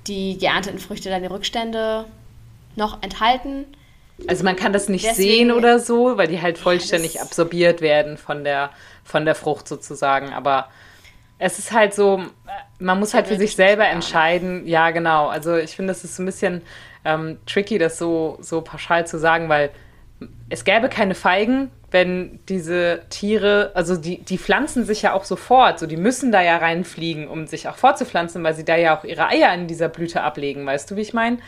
[0.07, 2.07] die geernteten Früchte dann die Rückstände
[2.75, 3.65] noch enthalten.
[4.27, 7.81] Also man kann das nicht Deswegen, sehen oder so, weil die halt vollständig ja, absorbiert
[7.81, 8.71] werden von der,
[9.05, 10.33] von der Frucht sozusagen.
[10.33, 10.69] Aber
[11.39, 12.23] es ist halt so,
[12.79, 14.67] man muss halt für sich selber entscheiden.
[14.67, 15.29] Ja, genau.
[15.29, 16.63] Also ich finde, es ist ein bisschen
[17.05, 19.71] ähm, tricky, das so, so pauschal zu sagen, weil
[20.49, 25.79] es gäbe keine Feigen, wenn diese Tiere, also die, die pflanzen sich ja auch sofort,
[25.79, 29.05] so die müssen da ja reinfliegen, um sich auch fortzupflanzen, weil sie da ja auch
[29.05, 31.39] ihre Eier in dieser Blüte ablegen, weißt du, wie ich meine?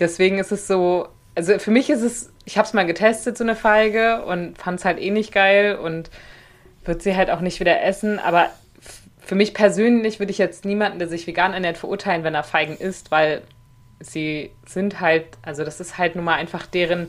[0.00, 3.44] Deswegen ist es so, also für mich ist es, ich habe es mal getestet, so
[3.44, 6.10] eine Feige, und fand es halt eh nicht geil und
[6.84, 8.50] würde sie halt auch nicht wieder essen, aber
[9.20, 12.76] für mich persönlich würde ich jetzt niemanden, der sich vegan ernährt, verurteilen, wenn er Feigen
[12.76, 13.42] isst, weil
[14.00, 17.08] sie sind halt, also das ist halt nun mal einfach deren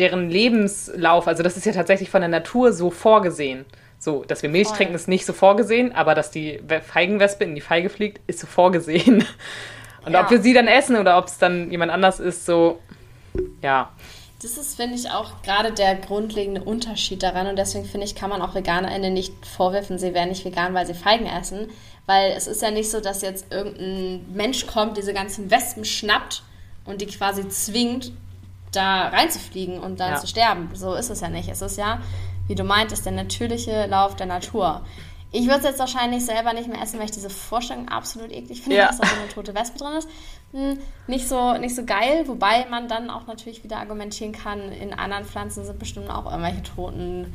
[0.00, 3.66] deren Lebenslauf, also das ist ja tatsächlich von der Natur so vorgesehen.
[3.98, 4.78] So, dass wir Milch Voll.
[4.78, 8.46] trinken, ist nicht so vorgesehen, aber dass die Feigenwespe in die Feige fliegt, ist so
[8.46, 9.24] vorgesehen.
[10.06, 10.24] Und ja.
[10.24, 12.80] ob wir sie dann essen oder ob es dann jemand anders ist, so,
[13.60, 13.90] ja.
[14.40, 17.46] Das ist, finde ich, auch gerade der grundlegende Unterschied daran.
[17.46, 20.86] Und deswegen finde ich, kann man auch VeganerInnen nicht vorwerfen, sie wären nicht vegan, weil
[20.86, 21.68] sie Feigen essen.
[22.06, 26.42] Weil es ist ja nicht so, dass jetzt irgendein Mensch kommt, diese ganzen Wespen schnappt
[26.86, 28.12] und die quasi zwingt,
[28.72, 30.16] da reinzufliegen und dann ja.
[30.18, 30.70] zu sterben.
[30.74, 31.48] So ist es ja nicht.
[31.48, 32.00] Es ist ja,
[32.46, 34.82] wie du meintest, der natürliche Lauf der Natur.
[35.32, 38.62] Ich würde es jetzt wahrscheinlich selber nicht mehr essen, weil ich diese Vorstellung absolut eklig
[38.62, 38.88] finde, ja.
[38.88, 40.08] dass da so eine tote Wespe drin ist.
[40.52, 44.92] Hm, nicht, so, nicht so geil, wobei man dann auch natürlich wieder argumentieren kann, in
[44.92, 47.32] anderen Pflanzen sind bestimmt auch irgendwelche toten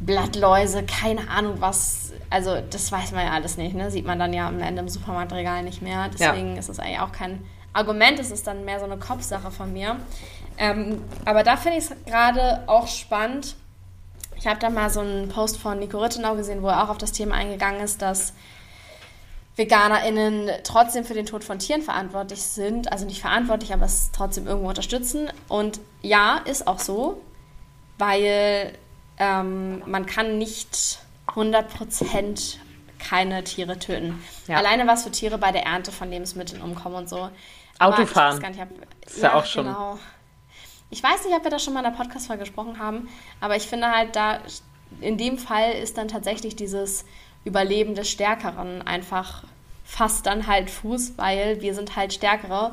[0.00, 2.12] Blattläuse, keine Ahnung was.
[2.30, 3.90] Also das weiß man ja alles nicht, ne?
[3.90, 6.08] Sieht man dann ja am Ende im Supermarktregal nicht mehr.
[6.08, 6.58] Deswegen ja.
[6.58, 7.40] ist es eigentlich auch kein
[7.74, 9.96] Argument, es ist dann mehr so eine Kopfsache von mir.
[10.62, 13.56] Ähm, aber da finde ich es gerade auch spannend.
[14.36, 16.98] Ich habe da mal so einen Post von Nico Rittenau gesehen, wo er auch auf
[16.98, 18.32] das Thema eingegangen ist, dass
[19.56, 22.92] VeganerInnen trotzdem für den Tod von Tieren verantwortlich sind.
[22.92, 25.32] Also nicht verantwortlich, aber es trotzdem irgendwo unterstützen.
[25.48, 27.20] Und ja, ist auch so,
[27.98, 28.72] weil
[29.18, 32.56] ähm, man kann nicht 100%
[33.00, 34.22] keine Tiere töten.
[34.46, 34.58] Ja.
[34.58, 37.30] Alleine was für Tiere bei der Ernte von Lebensmitteln umkommen und so.
[37.80, 38.40] Autofahren.
[38.52, 38.68] Ich, hab,
[39.04, 39.66] ist ja, ja auch schon.
[39.66, 39.98] Genau.
[40.92, 43.08] Ich weiß nicht, ob wir da schon mal in der Podcast-Folge gesprochen haben,
[43.40, 44.40] aber ich finde halt, da
[45.00, 47.06] in dem Fall ist dann tatsächlich dieses
[47.46, 49.44] Überleben des Stärkeren einfach
[49.86, 52.72] fast dann halt Fuß, weil wir sind halt Stärkere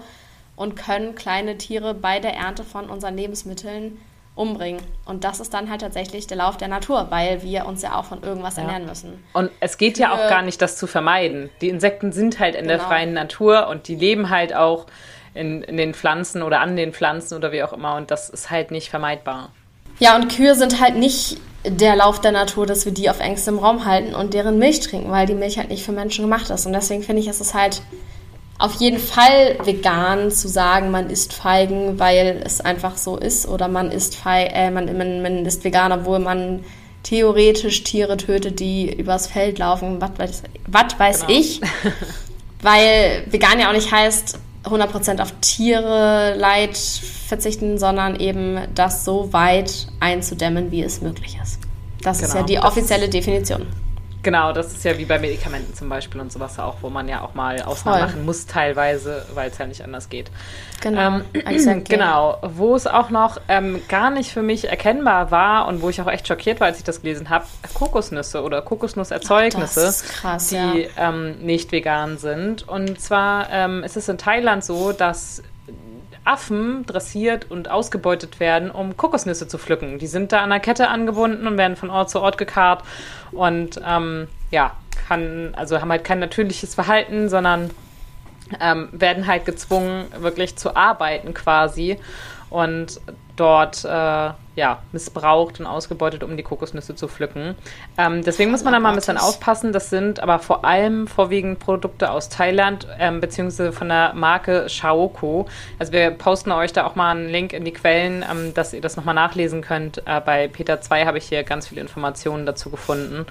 [0.58, 3.98] und können kleine Tiere bei der Ernte von unseren Lebensmitteln
[4.36, 4.82] umbringen.
[5.06, 8.06] Und das ist dann halt tatsächlich der Lauf der Natur, weil wir uns ja auch
[8.06, 8.64] von irgendwas ja.
[8.64, 9.24] ernähren müssen.
[9.32, 11.50] Und es geht Für, ja auch gar nicht, das zu vermeiden.
[11.62, 12.80] Die Insekten sind halt in genau.
[12.80, 14.88] der freien Natur und die leben halt auch
[15.40, 17.96] in, in den Pflanzen oder an den Pflanzen oder wie auch immer.
[17.96, 19.52] Und das ist halt nicht vermeidbar.
[20.00, 23.58] Ja, und Kühe sind halt nicht der Lauf der Natur, dass wir die auf engstem
[23.58, 26.66] Raum halten und deren Milch trinken, weil die Milch halt nicht für Menschen gemacht ist.
[26.66, 27.82] Und deswegen finde ich, ist es halt
[28.58, 33.70] auf jeden Fall vegan zu sagen, man isst Feigen, weil es einfach so ist, oder
[33.70, 36.64] man isst Feigen, äh, man, man, man isst vegan, obwohl man
[37.04, 41.40] theoretisch Tiere tötet, die übers Feld laufen, was weiß, was weiß genau.
[41.40, 41.62] ich.
[42.62, 49.32] weil vegan ja auch nicht heißt, 100% auf Tiere Leid verzichten, sondern eben das so
[49.32, 51.60] weit einzudämmen, wie es möglich ist.
[52.02, 52.28] Das genau.
[52.28, 52.48] ist ja genau.
[52.48, 53.68] die offizielle Definition.
[54.22, 57.22] Genau, das ist ja wie bei Medikamenten zum Beispiel und sowas auch, wo man ja
[57.22, 60.30] auch mal Ausnahmen machen muss, teilweise, weil es ja nicht anders geht.
[60.82, 62.38] Genau, ähm, genau.
[62.42, 66.08] Wo es auch noch ähm, gar nicht für mich erkennbar war und wo ich auch
[66.08, 71.10] echt schockiert war, als ich das gelesen habe, Kokosnüsse oder Kokosnusserzeugnisse, krass, die ja.
[71.10, 72.68] ähm, nicht vegan sind.
[72.68, 75.44] Und zwar ähm, ist es in Thailand so, dass
[76.30, 79.98] Affen dressiert und ausgebeutet werden, um Kokosnüsse zu pflücken.
[79.98, 82.84] Die sind da an der Kette angebunden und werden von Ort zu Ort gekarrt
[83.32, 84.74] und ähm, ja,
[85.08, 87.72] kann, also haben halt kein natürliches Verhalten, sondern
[88.62, 91.98] ähm, werden halt gezwungen, wirklich zu arbeiten quasi.
[92.50, 93.00] und
[93.40, 97.56] dort äh, ja, missbraucht und ausgebeutet, um die Kokosnüsse zu pflücken.
[97.98, 99.72] Ähm, deswegen muss man da mal ein bisschen aufpassen.
[99.72, 105.48] Das sind aber vor allem vorwiegend Produkte aus Thailand, ähm, beziehungsweise von der Marke Shaoko.
[105.80, 108.82] Also wir posten euch da auch mal einen Link in die Quellen, ähm, dass ihr
[108.82, 110.00] das nochmal nachlesen könnt.
[110.06, 113.26] Äh, bei Peter 2 habe ich hier ganz viele Informationen dazu gefunden.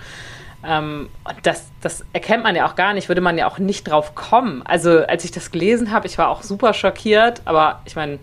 [0.67, 1.09] Ähm,
[1.43, 4.63] das, das erkennt man ja auch gar nicht, würde man ja auch nicht drauf kommen.
[4.65, 8.19] Also als ich das gelesen habe, ich war auch super schockiert, aber ich meine,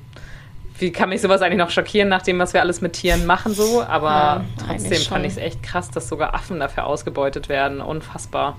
[0.78, 3.54] wie kann mich sowas eigentlich noch schockieren, nach dem, was wir alles mit Tieren machen,
[3.54, 3.84] so?
[3.84, 7.80] Aber ja, trotzdem fand ich es echt krass, dass sogar Affen dafür ausgebeutet werden.
[7.82, 8.58] Unfassbar.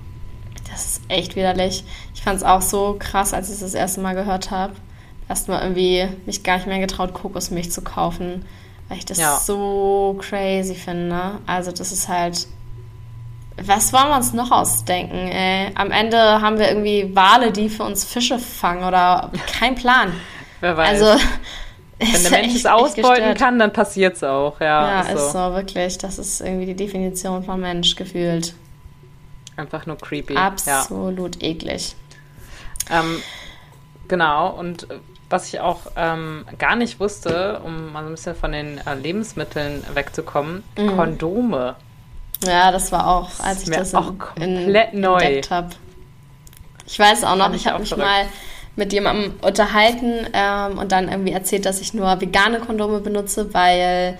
[0.69, 1.83] Das ist echt widerlich.
[2.15, 4.73] Ich fand es auch so krass, als ich es das erste Mal gehört habe.
[5.29, 8.45] Erstmal irgendwie mich gar nicht mehr getraut, Kokosmilch zu kaufen,
[8.87, 9.37] weil ich das ja.
[9.37, 11.39] so crazy finde.
[11.45, 12.47] Also, das ist halt.
[13.59, 15.15] Was wollen wir uns noch ausdenken?
[15.15, 15.71] Ey?
[15.73, 20.13] Am Ende haben wir irgendwie Wale, die für uns Fische fangen oder kein Plan.
[20.61, 21.01] Wer weiß.
[21.01, 21.23] Also,
[21.99, 24.59] wenn der Mensch es ausbeuten kann, dann passiert es auch.
[24.59, 25.49] Ja, ja ist, so.
[25.49, 25.55] so.
[25.55, 25.97] wirklich.
[25.97, 28.53] Das ist irgendwie die Definition von Mensch gefühlt.
[29.55, 30.35] Einfach nur creepy.
[30.35, 31.49] Absolut ja.
[31.49, 31.95] eklig.
[32.91, 33.21] Ähm,
[34.07, 34.87] genau, und
[35.29, 39.83] was ich auch ähm, gar nicht wusste, um mal ein bisschen von den äh, Lebensmitteln
[39.93, 40.95] wegzukommen, mhm.
[40.95, 41.75] Kondome.
[42.43, 45.17] Ja, das war auch, als ich das, auch in, komplett in, neu.
[45.17, 45.69] entdeckt habe.
[46.85, 48.25] Ich weiß auch noch, ich, ich habe mich mal
[48.77, 54.17] mit jemandem unterhalten ähm, und dann irgendwie erzählt, dass ich nur vegane Kondome benutze, weil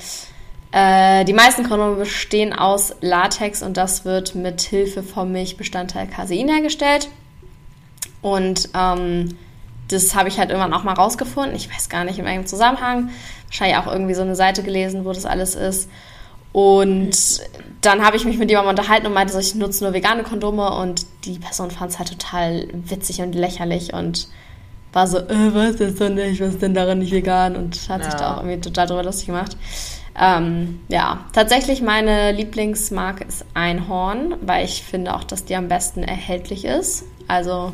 [0.71, 6.49] äh, die meisten Kondome bestehen aus Latex und das wird mit Hilfe vom Milchbestandteil Casein
[6.49, 7.07] hergestellt.
[8.21, 9.37] Und ähm,
[9.89, 11.55] das habe ich halt irgendwann auch mal rausgefunden.
[11.55, 13.11] Ich weiß gar nicht in welchem Zusammenhang.
[13.45, 15.89] Wahrscheinlich auch irgendwie so eine Seite gelesen, wo das alles ist.
[16.51, 17.41] Und
[17.81, 21.05] dann habe ich mich mit jemandem unterhalten und meinte, ich nutze nur vegane Kondome und
[21.25, 24.27] die Person fand es halt total witzig und lächerlich und
[24.93, 27.55] war so, äh, was ist denn nicht, was ist denn daran nicht vegan?
[27.55, 28.05] Und hat ja.
[28.05, 29.57] sich da auch irgendwie total drüber lustig gemacht.
[30.19, 36.01] Ähm, ja, tatsächlich meine Lieblingsmarke ist Einhorn, weil ich finde auch, dass die am besten
[36.01, 37.03] erhältlich ist.
[37.27, 37.73] Also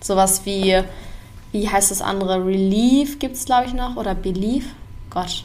[0.00, 0.80] sowas wie,
[1.52, 2.46] wie heißt das andere?
[2.46, 3.96] Relief gibt es, glaube ich, noch.
[3.96, 4.66] Oder Belief.
[5.10, 5.44] Gott.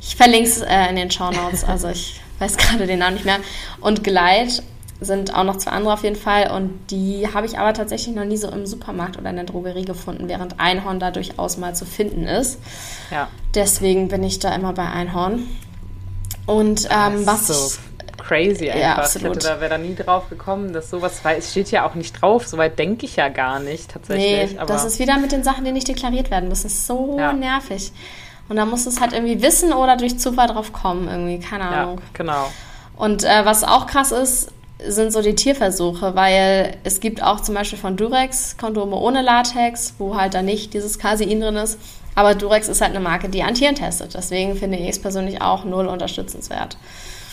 [0.00, 1.62] Ich verlinke es äh, in den Show Notes.
[1.62, 3.38] Also ich weiß gerade den Namen nicht mehr.
[3.80, 4.62] Und Gleit
[5.00, 8.24] sind auch noch zwei andere auf jeden Fall und die habe ich aber tatsächlich noch
[8.24, 11.84] nie so im Supermarkt oder in der Drogerie gefunden, während Einhorn da durchaus mal zu
[11.84, 12.58] finden ist.
[13.10, 13.28] Ja.
[13.54, 15.46] Deswegen bin ich da immer bei Einhorn.
[16.46, 17.78] Und ähm, was so
[18.16, 18.80] crazy einfach.
[18.80, 19.36] Ja, absolut.
[19.36, 21.94] Ich hätte da wäre da nie drauf gekommen, dass sowas, weil es steht ja auch
[21.94, 24.52] nicht drauf, soweit denke ich ja gar nicht tatsächlich.
[24.52, 26.50] Nee, das ist wieder mit den Sachen, die nicht deklariert werden.
[26.50, 27.32] Das ist so ja.
[27.32, 27.92] nervig.
[28.48, 31.98] Und da muss es halt irgendwie wissen oder durch Zufall drauf kommen, irgendwie, keine Ahnung.
[31.98, 32.50] Ja, genau.
[32.96, 34.50] Und äh, was auch krass ist,
[34.86, 39.94] sind so die Tierversuche, weil es gibt auch zum Beispiel von Durex Kondome ohne Latex,
[39.98, 41.78] wo halt da nicht dieses Casein drin ist.
[42.14, 44.14] Aber Durex ist halt eine Marke, die an Tieren testet.
[44.14, 46.76] Deswegen finde ich es persönlich auch null unterstützenswert.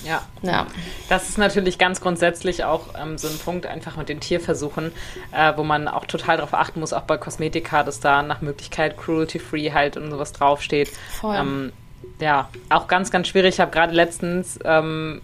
[0.03, 0.21] Ja.
[0.43, 0.67] ja.
[1.10, 4.91] Das ist natürlich ganz grundsätzlich auch ähm, so ein Punkt einfach mit den Tierversuchen,
[5.31, 8.97] äh, wo man auch total darauf achten muss, auch bei Kosmetika, dass da nach Möglichkeit
[8.97, 10.91] cruelty-free halt und sowas draufsteht.
[11.19, 11.36] Voll.
[11.36, 11.73] Ähm,
[12.19, 13.55] ja, auch ganz, ganz schwierig.
[13.55, 15.21] Ich habe gerade letztens ähm,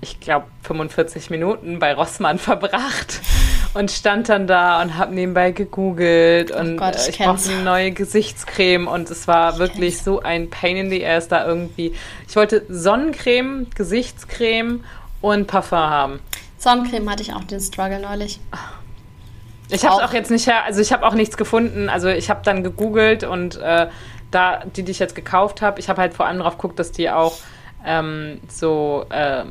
[0.00, 3.20] ich glaube, 45 Minuten bei Rossmann verbracht
[3.74, 7.50] und stand dann da und habe nebenbei gegoogelt oh und Gott, ich, äh, ich brauchte
[7.50, 10.04] eine neue Gesichtscreme und es war ich wirklich kenn's.
[10.04, 11.94] so ein Pain in the ass da irgendwie.
[12.28, 14.84] Ich wollte Sonnencreme, Gesichtscreme
[15.20, 16.20] und Parfum haben.
[16.58, 18.40] Sonnencreme hatte ich auch den Struggle neulich.
[19.68, 21.88] Ich habe auch jetzt nicht, also ich habe auch nichts gefunden.
[21.88, 23.88] Also ich habe dann gegoogelt und äh,
[24.30, 26.92] da die, die ich jetzt gekauft habe, ich habe halt vor allem darauf geguckt, dass
[26.92, 27.36] die auch
[27.86, 29.44] ähm, so, äh,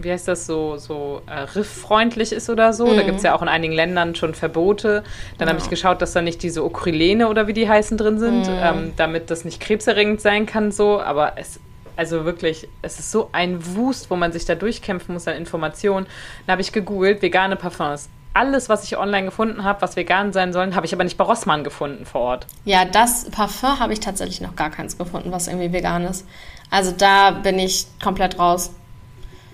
[0.00, 2.86] wie heißt das, so, so äh, rifffreundlich ist oder so.
[2.86, 2.96] Mhm.
[2.96, 5.04] Da gibt es ja auch in einigen Ländern schon Verbote.
[5.38, 5.54] Dann ja.
[5.54, 8.58] habe ich geschaut, dass da nicht diese Okrylene oder wie die heißen drin sind, mhm.
[8.60, 11.00] ähm, damit das nicht krebserregend sein kann so.
[11.00, 11.60] Aber es
[11.98, 16.06] also wirklich, es ist so ein Wust, wo man sich da durchkämpfen muss an Informationen.
[16.46, 20.52] Dann habe ich gegoogelt, vegane Parfums alles, was ich online gefunden habe, was vegan sein
[20.52, 22.46] sollen, habe ich aber nicht bei Rossmann gefunden vor Ort.
[22.66, 26.26] Ja, das Parfum habe ich tatsächlich noch gar keins gefunden, was irgendwie vegan ist.
[26.70, 28.72] Also da bin ich komplett raus.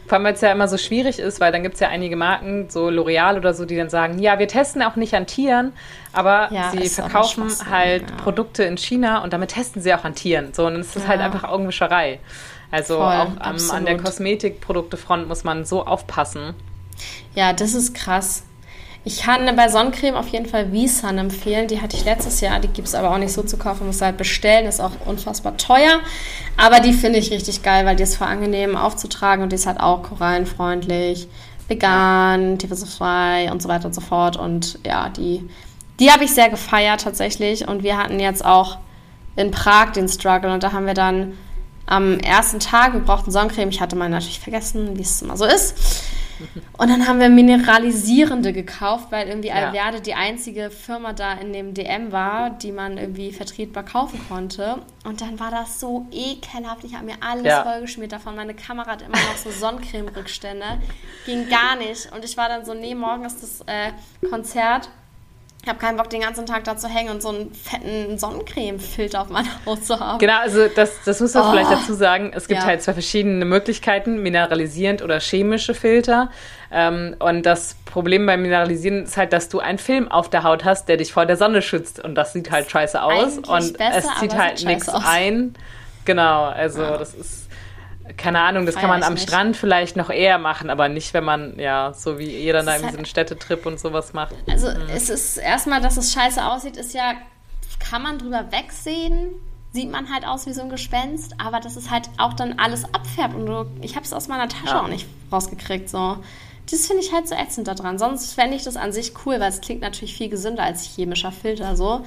[0.06, 2.16] Vor allem, weil es ja immer so schwierig ist, weil dann gibt es ja einige
[2.16, 5.72] Marken, so L'Oreal oder so, die dann sagen, ja, wir testen auch nicht an Tieren,
[6.12, 8.16] aber ja, sie verkaufen halt ja.
[8.16, 10.52] Produkte in China und damit testen sie auch an Tieren.
[10.52, 11.24] So, und dann ist das halt ja.
[11.24, 12.18] halt einfach Augenwischerei.
[12.70, 16.54] Also Voll, auch am, an der Kosmetikproduktefront muss man so aufpassen.
[17.34, 18.44] Ja, das ist krass.
[19.04, 21.66] Ich kann bei Sonnencreme auf jeden Fall Visan empfehlen.
[21.66, 22.60] Die hatte ich letztes Jahr.
[22.60, 23.86] Die gibt es aber auch nicht so zu kaufen.
[23.86, 24.66] Muss halt bestellen.
[24.66, 26.00] Ist auch unfassbar teuer.
[26.56, 29.66] Aber die finde ich richtig geil, weil die ist voll angenehm aufzutragen und die ist
[29.66, 31.26] halt auch korallenfreundlich,
[31.66, 34.36] vegan, tierversuchsfrei und so weiter und so fort.
[34.36, 35.48] Und ja, die,
[35.98, 37.66] die habe ich sehr gefeiert tatsächlich.
[37.66, 38.78] Und wir hatten jetzt auch
[39.34, 41.32] in Prag den Struggle und da haben wir dann
[41.86, 45.44] am ersten Tag, wir brauchten Sonnencreme, ich hatte mal natürlich vergessen, wie es immer so
[45.44, 45.74] ist.
[46.78, 49.66] Und dann haben wir mineralisierende gekauft, weil irgendwie Ja.
[49.68, 54.76] Alverde die einzige Firma da in dem DM war, die man irgendwie vertretbar kaufen konnte.
[55.04, 56.84] Und dann war das so ekelhaft.
[56.84, 57.62] Ich habe mir alles Ja.
[57.62, 58.34] vollgeschmiert davon.
[58.36, 60.64] Meine Kamera hat immer noch so Sonnencreme-Rückstände.
[61.26, 62.10] Ging gar nicht.
[62.12, 63.92] Und ich war dann so, nee, morgen ist das äh,
[64.28, 64.88] Konzert.
[65.64, 69.20] Ich habe keinen Bock, den ganzen Tag da zu hängen und so einen fetten Sonnencreme-Filter
[69.22, 70.18] auf meiner Haut zu haben.
[70.18, 71.50] Genau, also das, das muss man Oh.
[71.52, 72.32] vielleicht dazu sagen.
[72.34, 72.66] Es gibt Ja.
[72.66, 76.30] halt zwei verschiedene Möglichkeiten, mineralisierend oder chemische Filter.
[76.72, 80.64] Ähm, und das Problem beim Mineralisieren ist halt, dass du einen Film auf der Haut
[80.64, 82.00] hast, der dich vor der Sonne schützt.
[82.02, 83.12] Und das sieht halt scheiße aus.
[83.38, 85.54] eigentlich Und besser, es zieht halt nichts ein.
[86.04, 86.96] Genau, also Ja.
[86.96, 87.41] das ist.
[88.16, 89.28] Keine Ahnung, das kann man am nicht.
[89.28, 92.78] Strand vielleicht noch eher machen, aber nicht, wenn man, ja, so wie ihr dann da
[92.78, 94.34] so halt- einen Städtetrip und sowas macht.
[94.50, 97.14] Also es ist erstmal, dass es scheiße aussieht, ist ja,
[97.78, 99.30] kann man drüber wegsehen,
[99.72, 102.84] sieht man halt aus wie so ein Gespenst, aber dass es halt auch dann alles
[102.92, 104.82] abfärbt und du, ich habe es aus meiner Tasche Ja.
[104.82, 106.18] auch nicht rausgekriegt, so.
[106.70, 107.98] Das finde ich halt so ätzend daran.
[107.98, 111.32] Sonst fände ich das an sich cool, weil es klingt natürlich viel gesünder als chemischer
[111.32, 112.04] Filter, so.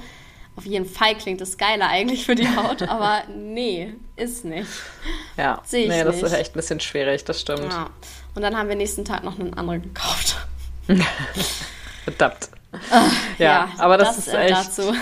[0.56, 4.68] Auf jeden Fall klingt es geiler eigentlich für die Haut, aber nee, ist nicht.
[5.36, 6.24] Ja, Sehe ich nee, das nicht.
[6.24, 7.72] ist echt ein bisschen schwierig, das stimmt.
[7.72, 7.90] Ja.
[8.34, 10.46] Und dann haben wir nächsten Tag noch einen anderen gekauft.
[12.04, 12.48] Verdammt.
[13.38, 14.94] Ja, aber das, ist äh, echt dazu.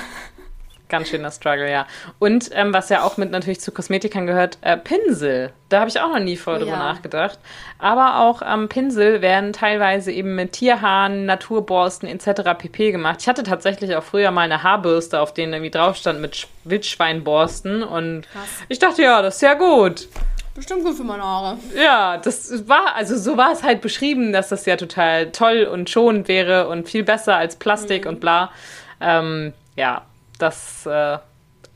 [0.88, 1.86] Ganz schöner Struggle, ja.
[2.18, 5.52] Und ähm, was ja auch mit natürlich zu Kosmetikern gehört, äh, Pinsel.
[5.68, 6.92] Da habe ich auch noch nie vorher Oh drüber ja.
[6.92, 7.38] nachgedacht.
[7.78, 12.42] Aber auch ähm, Pinsel werden teilweise eben mit Tierhaaren, Naturborsten etc.
[12.58, 12.92] pp.
[12.92, 13.16] gemacht.
[13.22, 16.46] Ich hatte tatsächlich auch früher mal eine Haarbürste, auf denen irgendwie drauf stand mit Sch-
[16.64, 17.82] Wildschweinborsten.
[17.82, 18.42] Und Krass.
[18.68, 20.08] ich dachte, ja, das ist ja gut.
[20.54, 21.58] Bestimmt gut für meine Haare.
[21.74, 25.90] Ja, das war, also so war es halt beschrieben, dass das ja total toll und
[25.90, 28.52] schonend wäre und viel besser als Plastik und bla.
[29.00, 30.02] Ähm, ja,
[30.44, 31.18] das äh,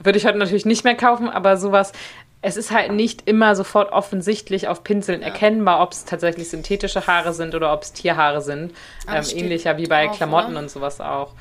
[0.03, 1.93] würde ich heute natürlich nicht mehr kaufen, aber sowas,
[2.41, 7.33] es ist halt nicht immer sofort offensichtlich auf Pinseln erkennbar, ob es tatsächlich synthetische Haare
[7.33, 8.73] sind oder ob es Tierhaare sind.
[9.07, 10.61] Aber Ähm, es ähnlicher wie bei drauf, Klamotten oder?
[10.61, 11.33] und sowas auch.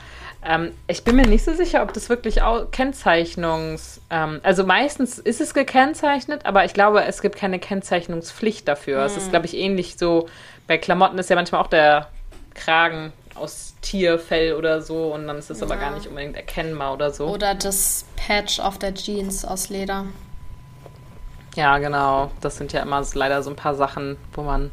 [0.43, 4.01] Ähm, ich bin mir nicht so sicher, ob das wirklich auch Kennzeichnungs...
[4.09, 9.03] Ähm, also meistens ist es gekennzeichnet, aber ich glaube, es gibt keine Kennzeichnungspflicht dafür.
[9.05, 9.21] Es Hm.
[9.21, 10.27] ist, glaube ich, ähnlich so,
[10.67, 12.07] bei Klamotten ist ja manchmal auch der
[12.55, 15.81] Kragen aus Tierfell oder so und dann ist es aber Ja.
[15.81, 17.27] gar nicht unbedingt erkennbar oder so.
[17.27, 20.05] Oder das Patch auf der Jeans aus Leder.
[21.55, 22.31] ja, genau.
[22.41, 24.71] Das sind ja immer so, leider so ein paar Sachen, wo man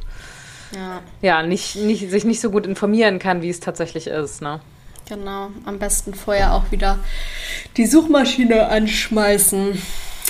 [0.74, 4.42] Ja, ja nicht, nicht, sich nicht so gut informieren kann, wie es tatsächlich ist.
[4.42, 4.60] Ne?
[5.06, 5.50] genau.
[5.66, 6.98] Am besten vorher auch wieder
[7.76, 9.80] die Suchmaschine anschmeißen.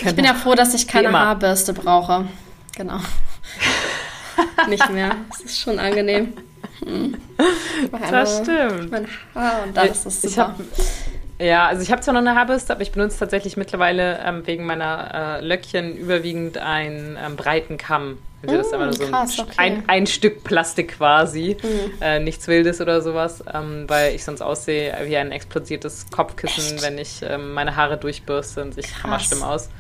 [0.04, 1.12] Ich bin ja froh, dass ich keine.
[1.12, 2.26] Haarbürste brauche.
[2.76, 2.98] Genau.
[4.68, 5.14] Nicht mehr.
[5.30, 6.32] Das ist schon angenehm.
[8.10, 8.90] Das stimmt.
[8.90, 10.54] Mein Haar und dann ist super.
[11.38, 14.66] ja, also ich habe zwar noch eine Haarbürste, aber ich benutze tatsächlich mittlerweile ähm, wegen
[14.66, 18.18] meiner äh, Löckchen überwiegend einen ähm, breiten Kamm.
[18.42, 19.52] Also das ist Mm, einfach nur so ein, krass, St- okay.
[19.56, 21.56] ein, ein Stück Plastik quasi.
[21.62, 21.92] Mhm.
[22.02, 26.82] Äh, nichts Wildes oder sowas, ähm, weil ich sonst aussehe wie ein explodiertes Kopfkissen, Echt?
[26.82, 29.70] wenn ich ähm, meine Haare durchbürste und ich hammerstimm aus.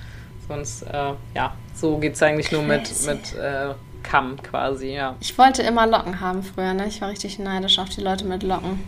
[0.48, 5.16] Sonst, äh, ja, so geht es eigentlich nur mit, mit äh, Kamm quasi, ja.
[5.18, 6.86] Ich wollte immer Locken haben früher, ne?
[6.86, 8.78] Ich war richtig neidisch auf die Leute mit Locken.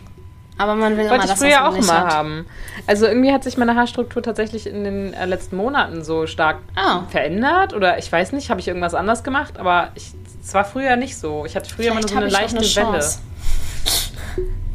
[0.59, 2.15] Aber man will immer, Wollte ich dass früher das man auch nicht immer hat.
[2.15, 2.47] haben.
[2.87, 7.01] Also irgendwie hat sich meine Haarstruktur tatsächlich in den äh, letzten Monaten so stark Ah.
[7.11, 7.75] verändert.
[7.75, 10.15] Oder ich weiß nicht, habe ich irgendwas anders gemacht, aber es
[10.55, 11.45] war früher nicht so.
[11.45, 13.05] Ich hatte früher immer nur Vielleicht so habe eine leichte eine Welle.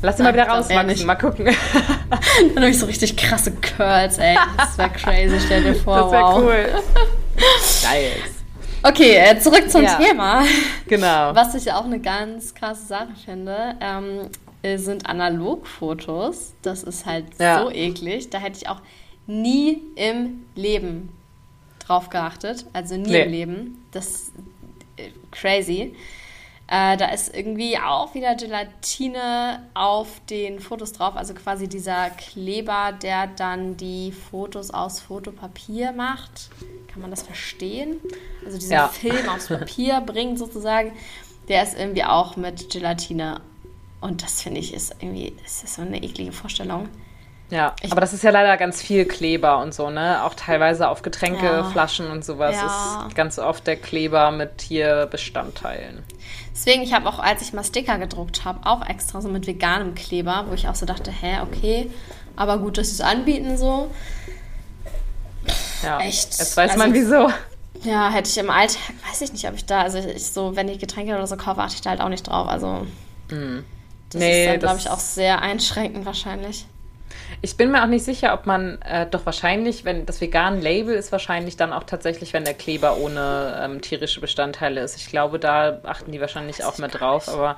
[0.04, 1.45] Lass sie mal wieder rauswachsen, mal gucken.
[2.56, 4.36] Dann habe ich so richtig krasse Curls, ey.
[4.58, 5.97] Das wäre crazy, stell dir vor.
[5.97, 6.38] Das wäre wow.
[6.43, 6.65] cool.
[7.84, 8.40] nice.
[8.84, 9.96] Okay, äh, zurück zum Ja.
[9.96, 10.44] Thema.
[10.88, 11.36] Genau.
[11.36, 14.30] Was ich auch eine ganz krasse Sache finde, ähm,
[14.63, 16.54] äh, sind Analogfotos.
[16.63, 17.62] Das ist halt Ja.
[17.62, 18.30] so eklig.
[18.30, 18.82] Da hätte ich auch
[19.28, 21.10] nie im Leben
[21.86, 22.65] drauf geachtet.
[22.74, 23.22] Also nie Nee.
[23.24, 23.86] im Leben.
[23.91, 24.32] Das ist
[24.98, 25.96] äh, crazy.
[26.73, 32.93] Äh, da ist irgendwie auch wieder Gelatine auf den Fotos drauf, also quasi dieser Kleber,
[32.93, 36.49] der dann die Fotos aus Fotopapier macht.
[36.91, 37.97] Kann man das verstehen?
[38.45, 38.88] Also diesen Ja.
[38.88, 40.93] Film aufs Papier bringt sozusagen,
[41.49, 43.41] der ist irgendwie auch mit Gelatine.
[43.99, 46.88] Und das finde ich ist irgendwie, ist das so eine eklige Vorstellung.
[47.49, 50.23] Ja, Ich- aber das ist ja leider ganz viel Kleber und so, ne?
[50.23, 53.05] Auch teilweise auf Getränkeflaschen und sowas Ja.
[53.07, 56.01] ist ganz oft der Kleber mit Tierbestandteilen.
[56.53, 59.95] Deswegen, ich habe auch, als ich mal Sticker gedruckt habe, auch extra so mit veganem
[59.95, 61.89] Kleber, wo ich auch so dachte, hä, okay,
[62.35, 63.89] aber gut, dass sie es anbieten so.
[65.83, 66.37] Ja, Echt?
[66.37, 67.29] jetzt weiß Also- man wieso.
[67.83, 68.79] Ja, hätte ich im Alltag,
[69.10, 71.62] weiß ich nicht, ob ich da, also ich so, wenn ich Getränke oder so kaufe,
[71.62, 72.47] achte ich da halt auch nicht drauf.
[72.47, 72.85] Also
[73.29, 73.39] das
[74.19, 76.67] Nee, ist dann, glaube ich, auch sehr einschränkend wahrscheinlich.
[77.41, 80.95] Ich bin mir auch nicht sicher, ob man äh, doch wahrscheinlich, wenn das vegan Label
[80.95, 84.97] ist, wahrscheinlich dann auch tatsächlich, wenn der Kleber ohne ähm, tierische Bestandteile ist.
[84.97, 87.57] Ich glaube, da achten die wahrscheinlich auch mit drauf, aber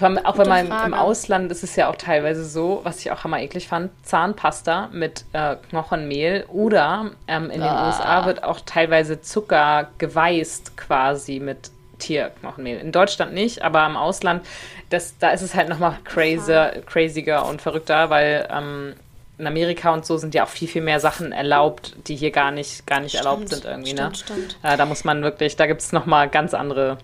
[0.00, 0.86] auch wenn man Frage.
[0.86, 4.90] im Ausland ist es ja auch teilweise so, was ich auch hammer eklig fand, Zahnpasta
[4.92, 7.66] mit äh, Knochenmehl oder ähm, in ah.
[7.66, 12.78] den USA wird auch teilweise Zucker geweißt quasi mit Tierknochenmehl.
[12.78, 14.46] In Deutschland nicht, aber im Ausland,
[14.90, 18.94] das, da ist es halt nochmal crazier, craziger und verrückter, weil ähm,
[19.38, 22.50] in Amerika und so sind ja auch viel, viel mehr Sachen erlaubt, die hier gar
[22.50, 23.90] nicht, gar nicht stimmt, erlaubt sind irgendwie.
[23.90, 24.16] Stimmt, ne?
[24.16, 24.58] stimmt.
[24.62, 26.98] Äh, da muss man wirklich, da gibt es nochmal ganz andere,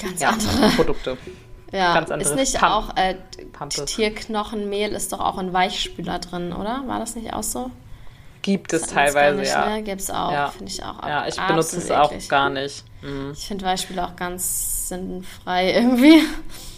[0.00, 1.16] ganz ja, andere Produkte.
[1.72, 3.16] Ja, ganz andere ist nicht Pump auch äh,
[3.86, 6.84] Tierknochenmehl ist doch auch in Weichspüler drin, oder?
[6.86, 7.70] War das nicht auch so?
[8.42, 9.68] Gibt es teilweise, ja.
[9.68, 9.82] Ne?
[9.82, 10.48] Gibt es auch, ja.
[10.48, 11.02] finde ich auch.
[11.06, 12.28] Ja, ich benutze es auch eklig.
[12.28, 12.84] gar nicht.
[13.02, 13.32] Mhm.
[13.32, 16.22] Ich finde Weichspüler auch ganz sinnfrei irgendwie.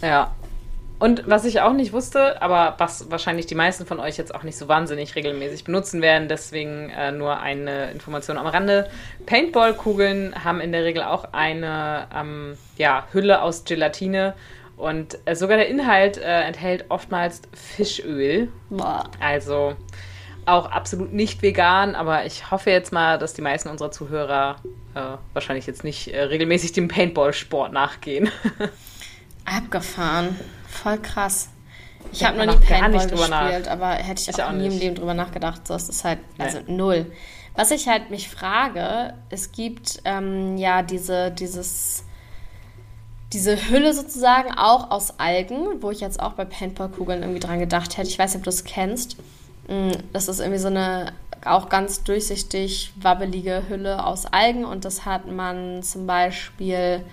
[0.01, 0.33] Ja.
[0.99, 4.43] Und was ich auch nicht wusste, aber was wahrscheinlich die meisten von euch jetzt auch
[4.43, 8.89] nicht so wahnsinnig regelmäßig benutzen werden, deswegen äh, nur eine Information am Rande.
[9.25, 14.33] Paintball-Kugeln haben in der Regel auch eine ähm, ja, Hülle aus Gelatine
[14.75, 18.49] und äh, sogar der Inhalt äh, enthält oftmals Fischöl.
[18.69, 19.09] Boah.
[19.21, 19.77] Also
[20.45, 24.57] auch absolut nicht vegan, aber ich hoffe jetzt mal, dass die meisten unserer Zuhörer
[24.95, 28.29] äh, wahrscheinlich jetzt nicht äh, regelmäßig dem Paintball-Sport nachgehen.
[29.45, 30.39] Abgefahren.
[30.67, 31.49] Voll krass.
[32.11, 34.95] Ich habe noch nie Paintball gespielt, aber hätte ich, ich auch, auch nie im Leben
[34.95, 35.67] drüber nachgedacht.
[35.67, 36.73] So ist es halt, also nee.
[36.73, 37.11] null.
[37.55, 42.03] Was ich halt mich frage, es gibt ähm, ja diese, dieses
[43.33, 47.97] diese Hülle sozusagen auch aus Algen, wo ich jetzt auch bei Paintballkugeln irgendwie dran gedacht
[47.97, 48.09] hätte.
[48.09, 49.17] Ich weiß nicht, ob du es kennst.
[49.69, 51.13] Mm, das ist irgendwie so eine
[51.45, 57.05] auch ganz durchsichtig wabbelige Hülle aus Algen und das hat man zum Beispiel,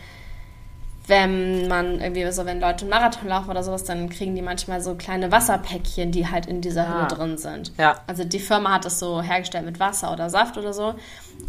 [1.07, 4.81] wenn man irgendwie so, wenn Leute einen Marathon laufen oder sowas, dann kriegen die manchmal
[4.81, 7.07] so kleine Wasserpäckchen, die halt in dieser Hülle ah.
[7.07, 7.73] drin sind.
[7.79, 8.01] Ja.
[8.09, 10.95] Also die Firma hat das so hergestellt mit Wasser oder Saft oder so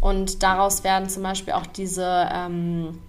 [0.00, 3.00] und daraus werden zum Beispiel auch diese ähm,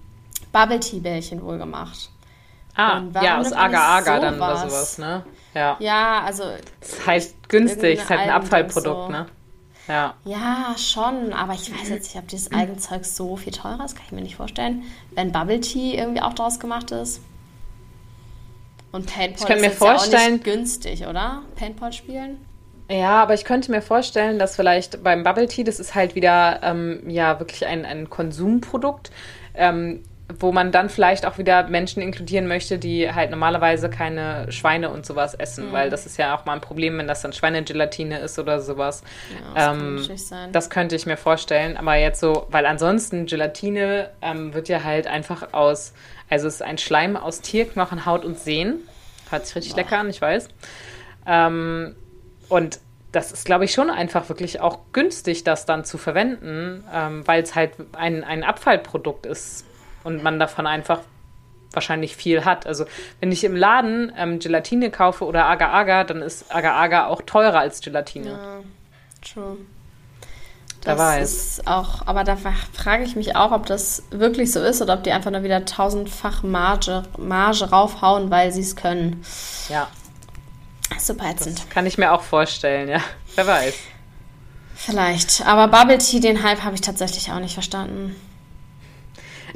[0.52, 2.10] Bubble Tea Bällchen wohl gemacht.
[2.76, 5.24] Ah, ja, aus Agar-Agar dann oder sowas, ne?
[5.54, 5.78] Ja.
[5.80, 6.44] Ja, also.
[6.80, 9.10] Das ist halt günstig, ist halt ein Abfallprodukt, so.
[9.10, 9.28] ne?
[9.88, 10.14] Ja.
[10.24, 14.06] Ja, schon, aber ich weiß jetzt nicht, ob dieses Algenzeug so viel teurer ist, kann
[14.06, 14.84] ich mir nicht vorstellen.
[15.12, 17.22] Wenn Bubble Tea irgendwie auch daraus gemacht ist.
[18.92, 21.42] Und Paintball ich kann ist mir vorstellen, ja auch nicht günstig, oder?
[21.56, 22.38] Paintball spielen?
[22.90, 26.62] Ja, aber ich könnte mir vorstellen, dass vielleicht beim Bubble Tea, das ist halt wieder
[26.64, 29.12] ähm, ja wirklich ein, ein Konsumprodukt.
[29.54, 30.04] Ähm,
[30.38, 35.06] wo man dann vielleicht auch wieder Menschen inkludieren möchte, die halt normalerweise keine Schweine und
[35.06, 35.72] sowas essen, mhm.
[35.72, 39.02] weil das ist ja auch mal ein Problem, wenn das dann Schweinegelatine ist oder sowas.
[39.56, 39.74] Ja,
[40.08, 44.70] das, ähm, das könnte ich mir vorstellen, aber jetzt so, weil ansonsten Gelatine ähm, wird
[44.70, 45.94] ja halt einfach aus,
[46.30, 48.82] also es ist ein Schleim aus Tierknochen, Haut und Sehnen.
[49.32, 49.82] Hört sich richtig Boah.
[49.82, 50.48] lecker an, ich weiß.
[51.26, 51.96] Ähm,
[52.50, 52.80] und
[53.12, 57.42] das ist, glaube ich, schon einfach wirklich auch günstig, das dann zu verwenden, ähm, weil
[57.42, 59.66] es halt ein, ein Abfallprodukt ist
[60.04, 61.00] und man davon einfach
[61.72, 62.66] wahrscheinlich viel hat.
[62.66, 62.86] Also
[63.20, 67.82] wenn ich im Laden ähm, Gelatine kaufe oder Agar-Agar, dann ist Agar-Agar auch teurer als
[67.82, 68.32] Gelatine.
[68.32, 68.60] Ja,
[69.22, 69.58] true.
[70.82, 71.32] Das weiß.
[71.32, 75.04] ist auch, aber da frage ich mich auch, ob das wirklich so ist oder ob
[75.04, 79.24] die einfach nur wieder tausendfach Marge, Marge raufhauen, weil sie es können.
[79.68, 79.90] Ja.
[80.98, 81.60] Super ätzend.
[81.60, 83.02] Das kann ich mir auch vorstellen, ja.
[83.36, 83.76] Wer weiß.
[84.76, 85.46] Vielleicht.
[85.46, 88.16] Aber Bubble Tea, den Hype habe ich tatsächlich auch nicht verstanden.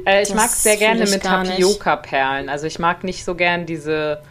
[0.04, 2.48] Äh, ich mag sehr gerne mit Tapioca-Perlen.
[2.48, 4.22] Also ich mag nicht so gern diese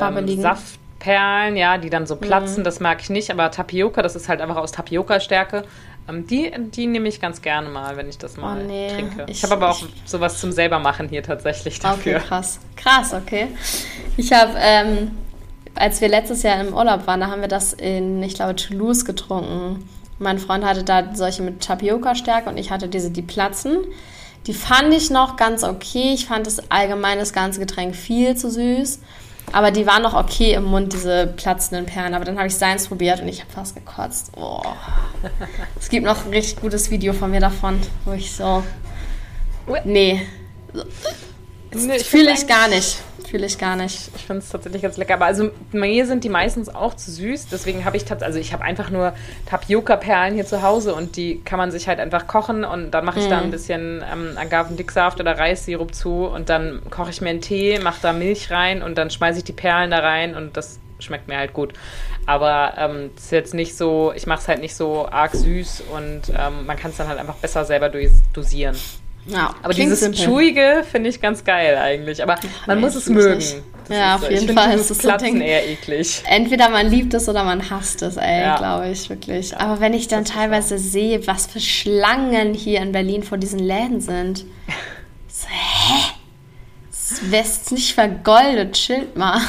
[0.00, 2.20] ähm, Saftperlen, ja, die dann so mhm.
[2.20, 2.60] platzen.
[2.60, 2.64] Mhm.
[2.64, 3.30] Das mag ich nicht.
[3.30, 5.64] Aber Tapioca, das ist halt einfach aus Tapioca-Stärke.
[6.08, 8.88] Ähm, die, die nehme ich ganz gerne mal, wenn ich das mal oh, nee.
[8.88, 9.24] trinke.
[9.28, 12.16] Ich, ich habe aber auch ich, sowas zum selbermachen hier tatsächlich dafür.
[12.16, 12.60] Okay, krass.
[12.76, 13.48] Krass, okay.
[14.16, 15.12] Ich habe, ähm,
[15.74, 19.04] als wir letztes Jahr im Urlaub waren, da haben wir das in, ich glaube, Toulouse
[19.04, 19.88] getrunken.
[20.18, 23.78] Mein Freund hatte da solche mit Tapioca-Stärke und ich hatte diese, die platzen.
[24.46, 26.12] Die fand ich noch ganz okay.
[26.14, 29.00] Ich fand das allgemein das ganze Getränk viel zu süß.
[29.52, 32.14] Aber die waren noch okay im Mund, diese platzenden Perlen.
[32.14, 34.32] Aber dann habe ich seins probiert und ich habe fast gekotzt.
[34.36, 34.62] Oh.
[35.78, 38.62] es gibt noch ein richtig gutes Video von mir davon, wo ich so.
[39.84, 40.26] Nee.
[41.72, 42.98] Nee Fühle ich gar nicht
[43.30, 44.10] fühle ich gar nicht.
[44.16, 45.14] Ich finde es tatsächlich ganz lecker.
[45.14, 47.46] Aber also mir sind die meistens auch zu süß.
[47.46, 49.12] Deswegen habe ich tatsächlich, also ich habe einfach nur
[49.46, 53.20] Tapioca-Perlen hier zu Hause und die kann man sich halt einfach kochen und dann mache
[53.20, 53.30] ich mm.
[53.30, 57.78] da ein bisschen ähm, Agavendicksaft oder Reissirup zu und dann koche ich mir einen Tee,
[57.78, 61.28] mache da Milch rein und dann schmeiße ich die Perlen da rein und das schmeckt
[61.28, 61.72] mir halt gut.
[62.26, 65.84] Aber es ähm, ist jetzt nicht so, ich mache es halt nicht so arg süß
[65.94, 67.90] und ähm, man kann es dann halt einfach besser selber
[68.34, 68.76] dosieren.
[69.30, 70.24] Ja, aber dieses simpel.
[70.24, 72.22] Chewige finde ich ganz geil eigentlich.
[72.22, 73.42] Aber man ja, muss es mögen.
[73.88, 74.76] Ja, auf jeden Fall.
[74.76, 76.22] Das ist Platzen so eher eklig.
[76.24, 78.56] Entweder man liebt es oder man hasst es, ey, ja.
[78.56, 79.50] glaube ich wirklich.
[79.50, 83.58] Ja, Aber wenn ich dann teilweise sehe, was für Schlangen hier in Berlin vor diesen
[83.58, 84.44] Läden sind,
[85.28, 86.14] so, hä?
[86.90, 89.40] Das West nicht vergoldet, chillt mal.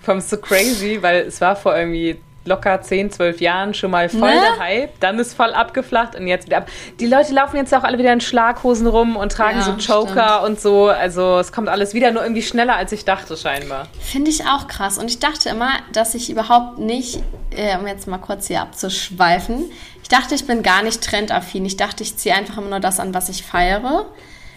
[0.00, 2.16] Vor allem so crazy, weil es war vor irgendwie
[2.46, 4.40] locker 10, 12 Jahren schon mal voll ne?
[4.40, 6.68] der Hype, dann ist voll abgeflacht und jetzt wieder ab.
[7.00, 10.38] Die Leute laufen jetzt auch alle wieder in Schlaghosen rum und tragen ja, so Joker
[10.38, 10.44] stimmt.
[10.48, 10.86] und so.
[10.88, 13.88] Also es kommt alles wieder nur irgendwie schneller, als ich dachte, scheinbar.
[14.00, 14.98] Finde ich auch krass.
[14.98, 19.70] Und ich dachte immer, dass ich überhaupt nicht, äh, um jetzt mal kurz hier abzuschweifen,
[20.02, 21.64] ich dachte, ich bin gar nicht trendaffin.
[21.64, 24.06] Ich dachte, ich ziehe einfach immer nur das an, was ich feiere.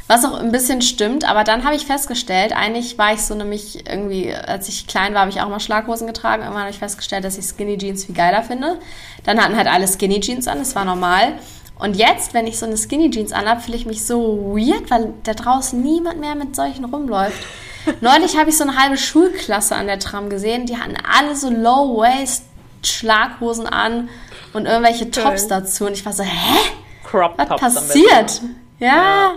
[0.10, 3.88] Was auch ein bisschen stimmt, aber dann habe ich festgestellt, eigentlich war ich so nämlich
[3.88, 6.42] irgendwie, als ich klein war, habe ich auch mal Schlaghosen getragen.
[6.42, 8.80] Irgendwann habe ich festgestellt, dass ich Skinny Jeans viel geiler finde.
[9.24, 11.34] Dann hatten halt alle Skinny Jeans an, das war normal.
[11.78, 15.14] Und jetzt, wenn ich so eine Skinny Jeans anhabe, fühle ich mich so weird, weil
[15.26, 17.46] da draußen niemand mehr mit solchen rumläuft.
[18.02, 21.52] Neulich habe ich so eine halbe Schulklasse an der Tram gesehen, die hatten alle so
[21.52, 22.46] Low-Waist
[22.82, 24.10] Schlaghosen an
[24.54, 25.86] und irgendwelche Tops dazu.
[25.86, 26.58] Und ich war so, hä?
[27.04, 28.42] Crop Was passiert?
[28.80, 28.88] Ja.
[28.88, 29.32] ja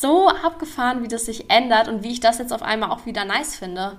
[0.00, 3.24] so abgefahren, wie das sich ändert und wie ich das jetzt auf einmal auch wieder
[3.24, 3.98] nice finde.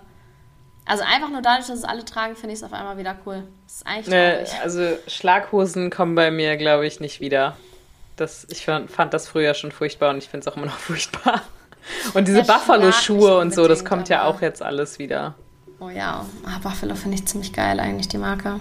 [0.86, 3.44] Also einfach nur dadurch, dass es alle tragen, finde ich es auf einmal wieder cool.
[3.68, 7.58] Das ist eigentlich nee, Also Schlaghosen kommen bei mir, glaube ich, nicht wieder.
[8.16, 10.80] Das, ich fand, fand das früher schon furchtbar und ich finde es auch immer noch
[10.80, 11.42] furchtbar.
[12.14, 15.36] Und diese Buffalo-Schuhe und so, das kommt ja auch jetzt alles wieder.
[15.80, 18.60] Oh ja, ah, Buffalo finde ich ziemlich geil eigentlich, die Marke.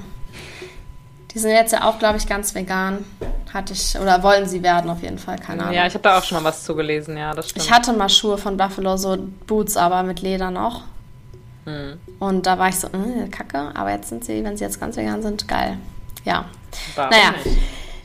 [1.32, 3.04] Die sind jetzt ja auch, glaube ich, ganz vegan.
[3.52, 5.74] Hatte ich, oder wollen sie werden auf jeden Fall, keine Ahnung.
[5.74, 7.64] Ja, ich habe da auch schon mal was zugelesen, ja, das stimmt.
[7.64, 10.82] Ich hatte mal Schuhe von Buffalo, so Boots, aber mit Leder noch.
[11.64, 11.98] Hm.
[12.18, 14.96] Und da war ich so, äh, kacke, aber jetzt sind sie, wenn sie jetzt ganz
[14.96, 15.78] vegan sind, geil.
[16.24, 16.44] Ja.
[16.94, 17.34] Warum naja,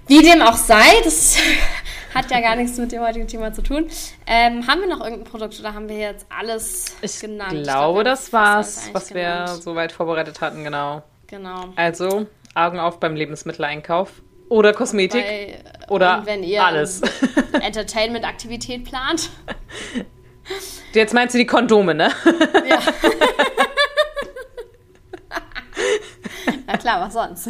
[0.07, 1.37] wie dem auch sei, das
[2.15, 3.89] hat ja gar nichts mit dem heutigen Thema zu tun.
[4.27, 7.53] Ähm, haben wir noch irgendein Produkt oder haben wir jetzt alles ich genannt?
[7.53, 9.49] Ich glaube, das war's, was genannt.
[9.49, 11.03] wir soweit vorbereitet hatten, genau.
[11.27, 11.69] Genau.
[11.75, 14.21] Also, Augen auf beim Lebensmitteleinkauf.
[14.53, 15.25] Oder Kosmetik.
[15.25, 17.01] Bei, oder wenn ihr alles.
[17.53, 19.31] Entertainment-Aktivität plant.
[20.93, 22.11] Jetzt meinst du die Kondome, ne?
[22.69, 22.79] Ja.
[26.67, 27.49] Na klar, was sonst?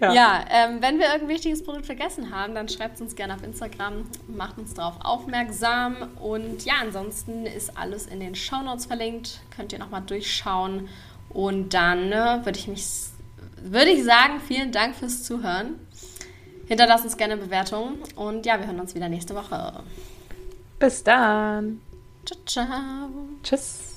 [0.00, 3.34] Ja, ja ähm, wenn wir irgendein wichtiges Produkt vergessen haben, dann schreibt es uns gerne
[3.34, 5.96] auf Instagram, macht uns darauf aufmerksam.
[6.18, 9.40] Und ja, ansonsten ist alles in den Shownotes verlinkt.
[9.54, 10.88] Könnt ihr nochmal durchschauen.
[11.28, 12.86] Und dann ne, würde ich mich,
[13.62, 15.74] würde ich sagen, vielen Dank fürs Zuhören.
[16.66, 19.82] Hinterlasst uns gerne Bewertungen und ja, wir hören uns wieder nächste Woche.
[20.78, 21.80] Bis dann.
[22.26, 23.10] Ciao, ciao.
[23.42, 23.87] Tschüss.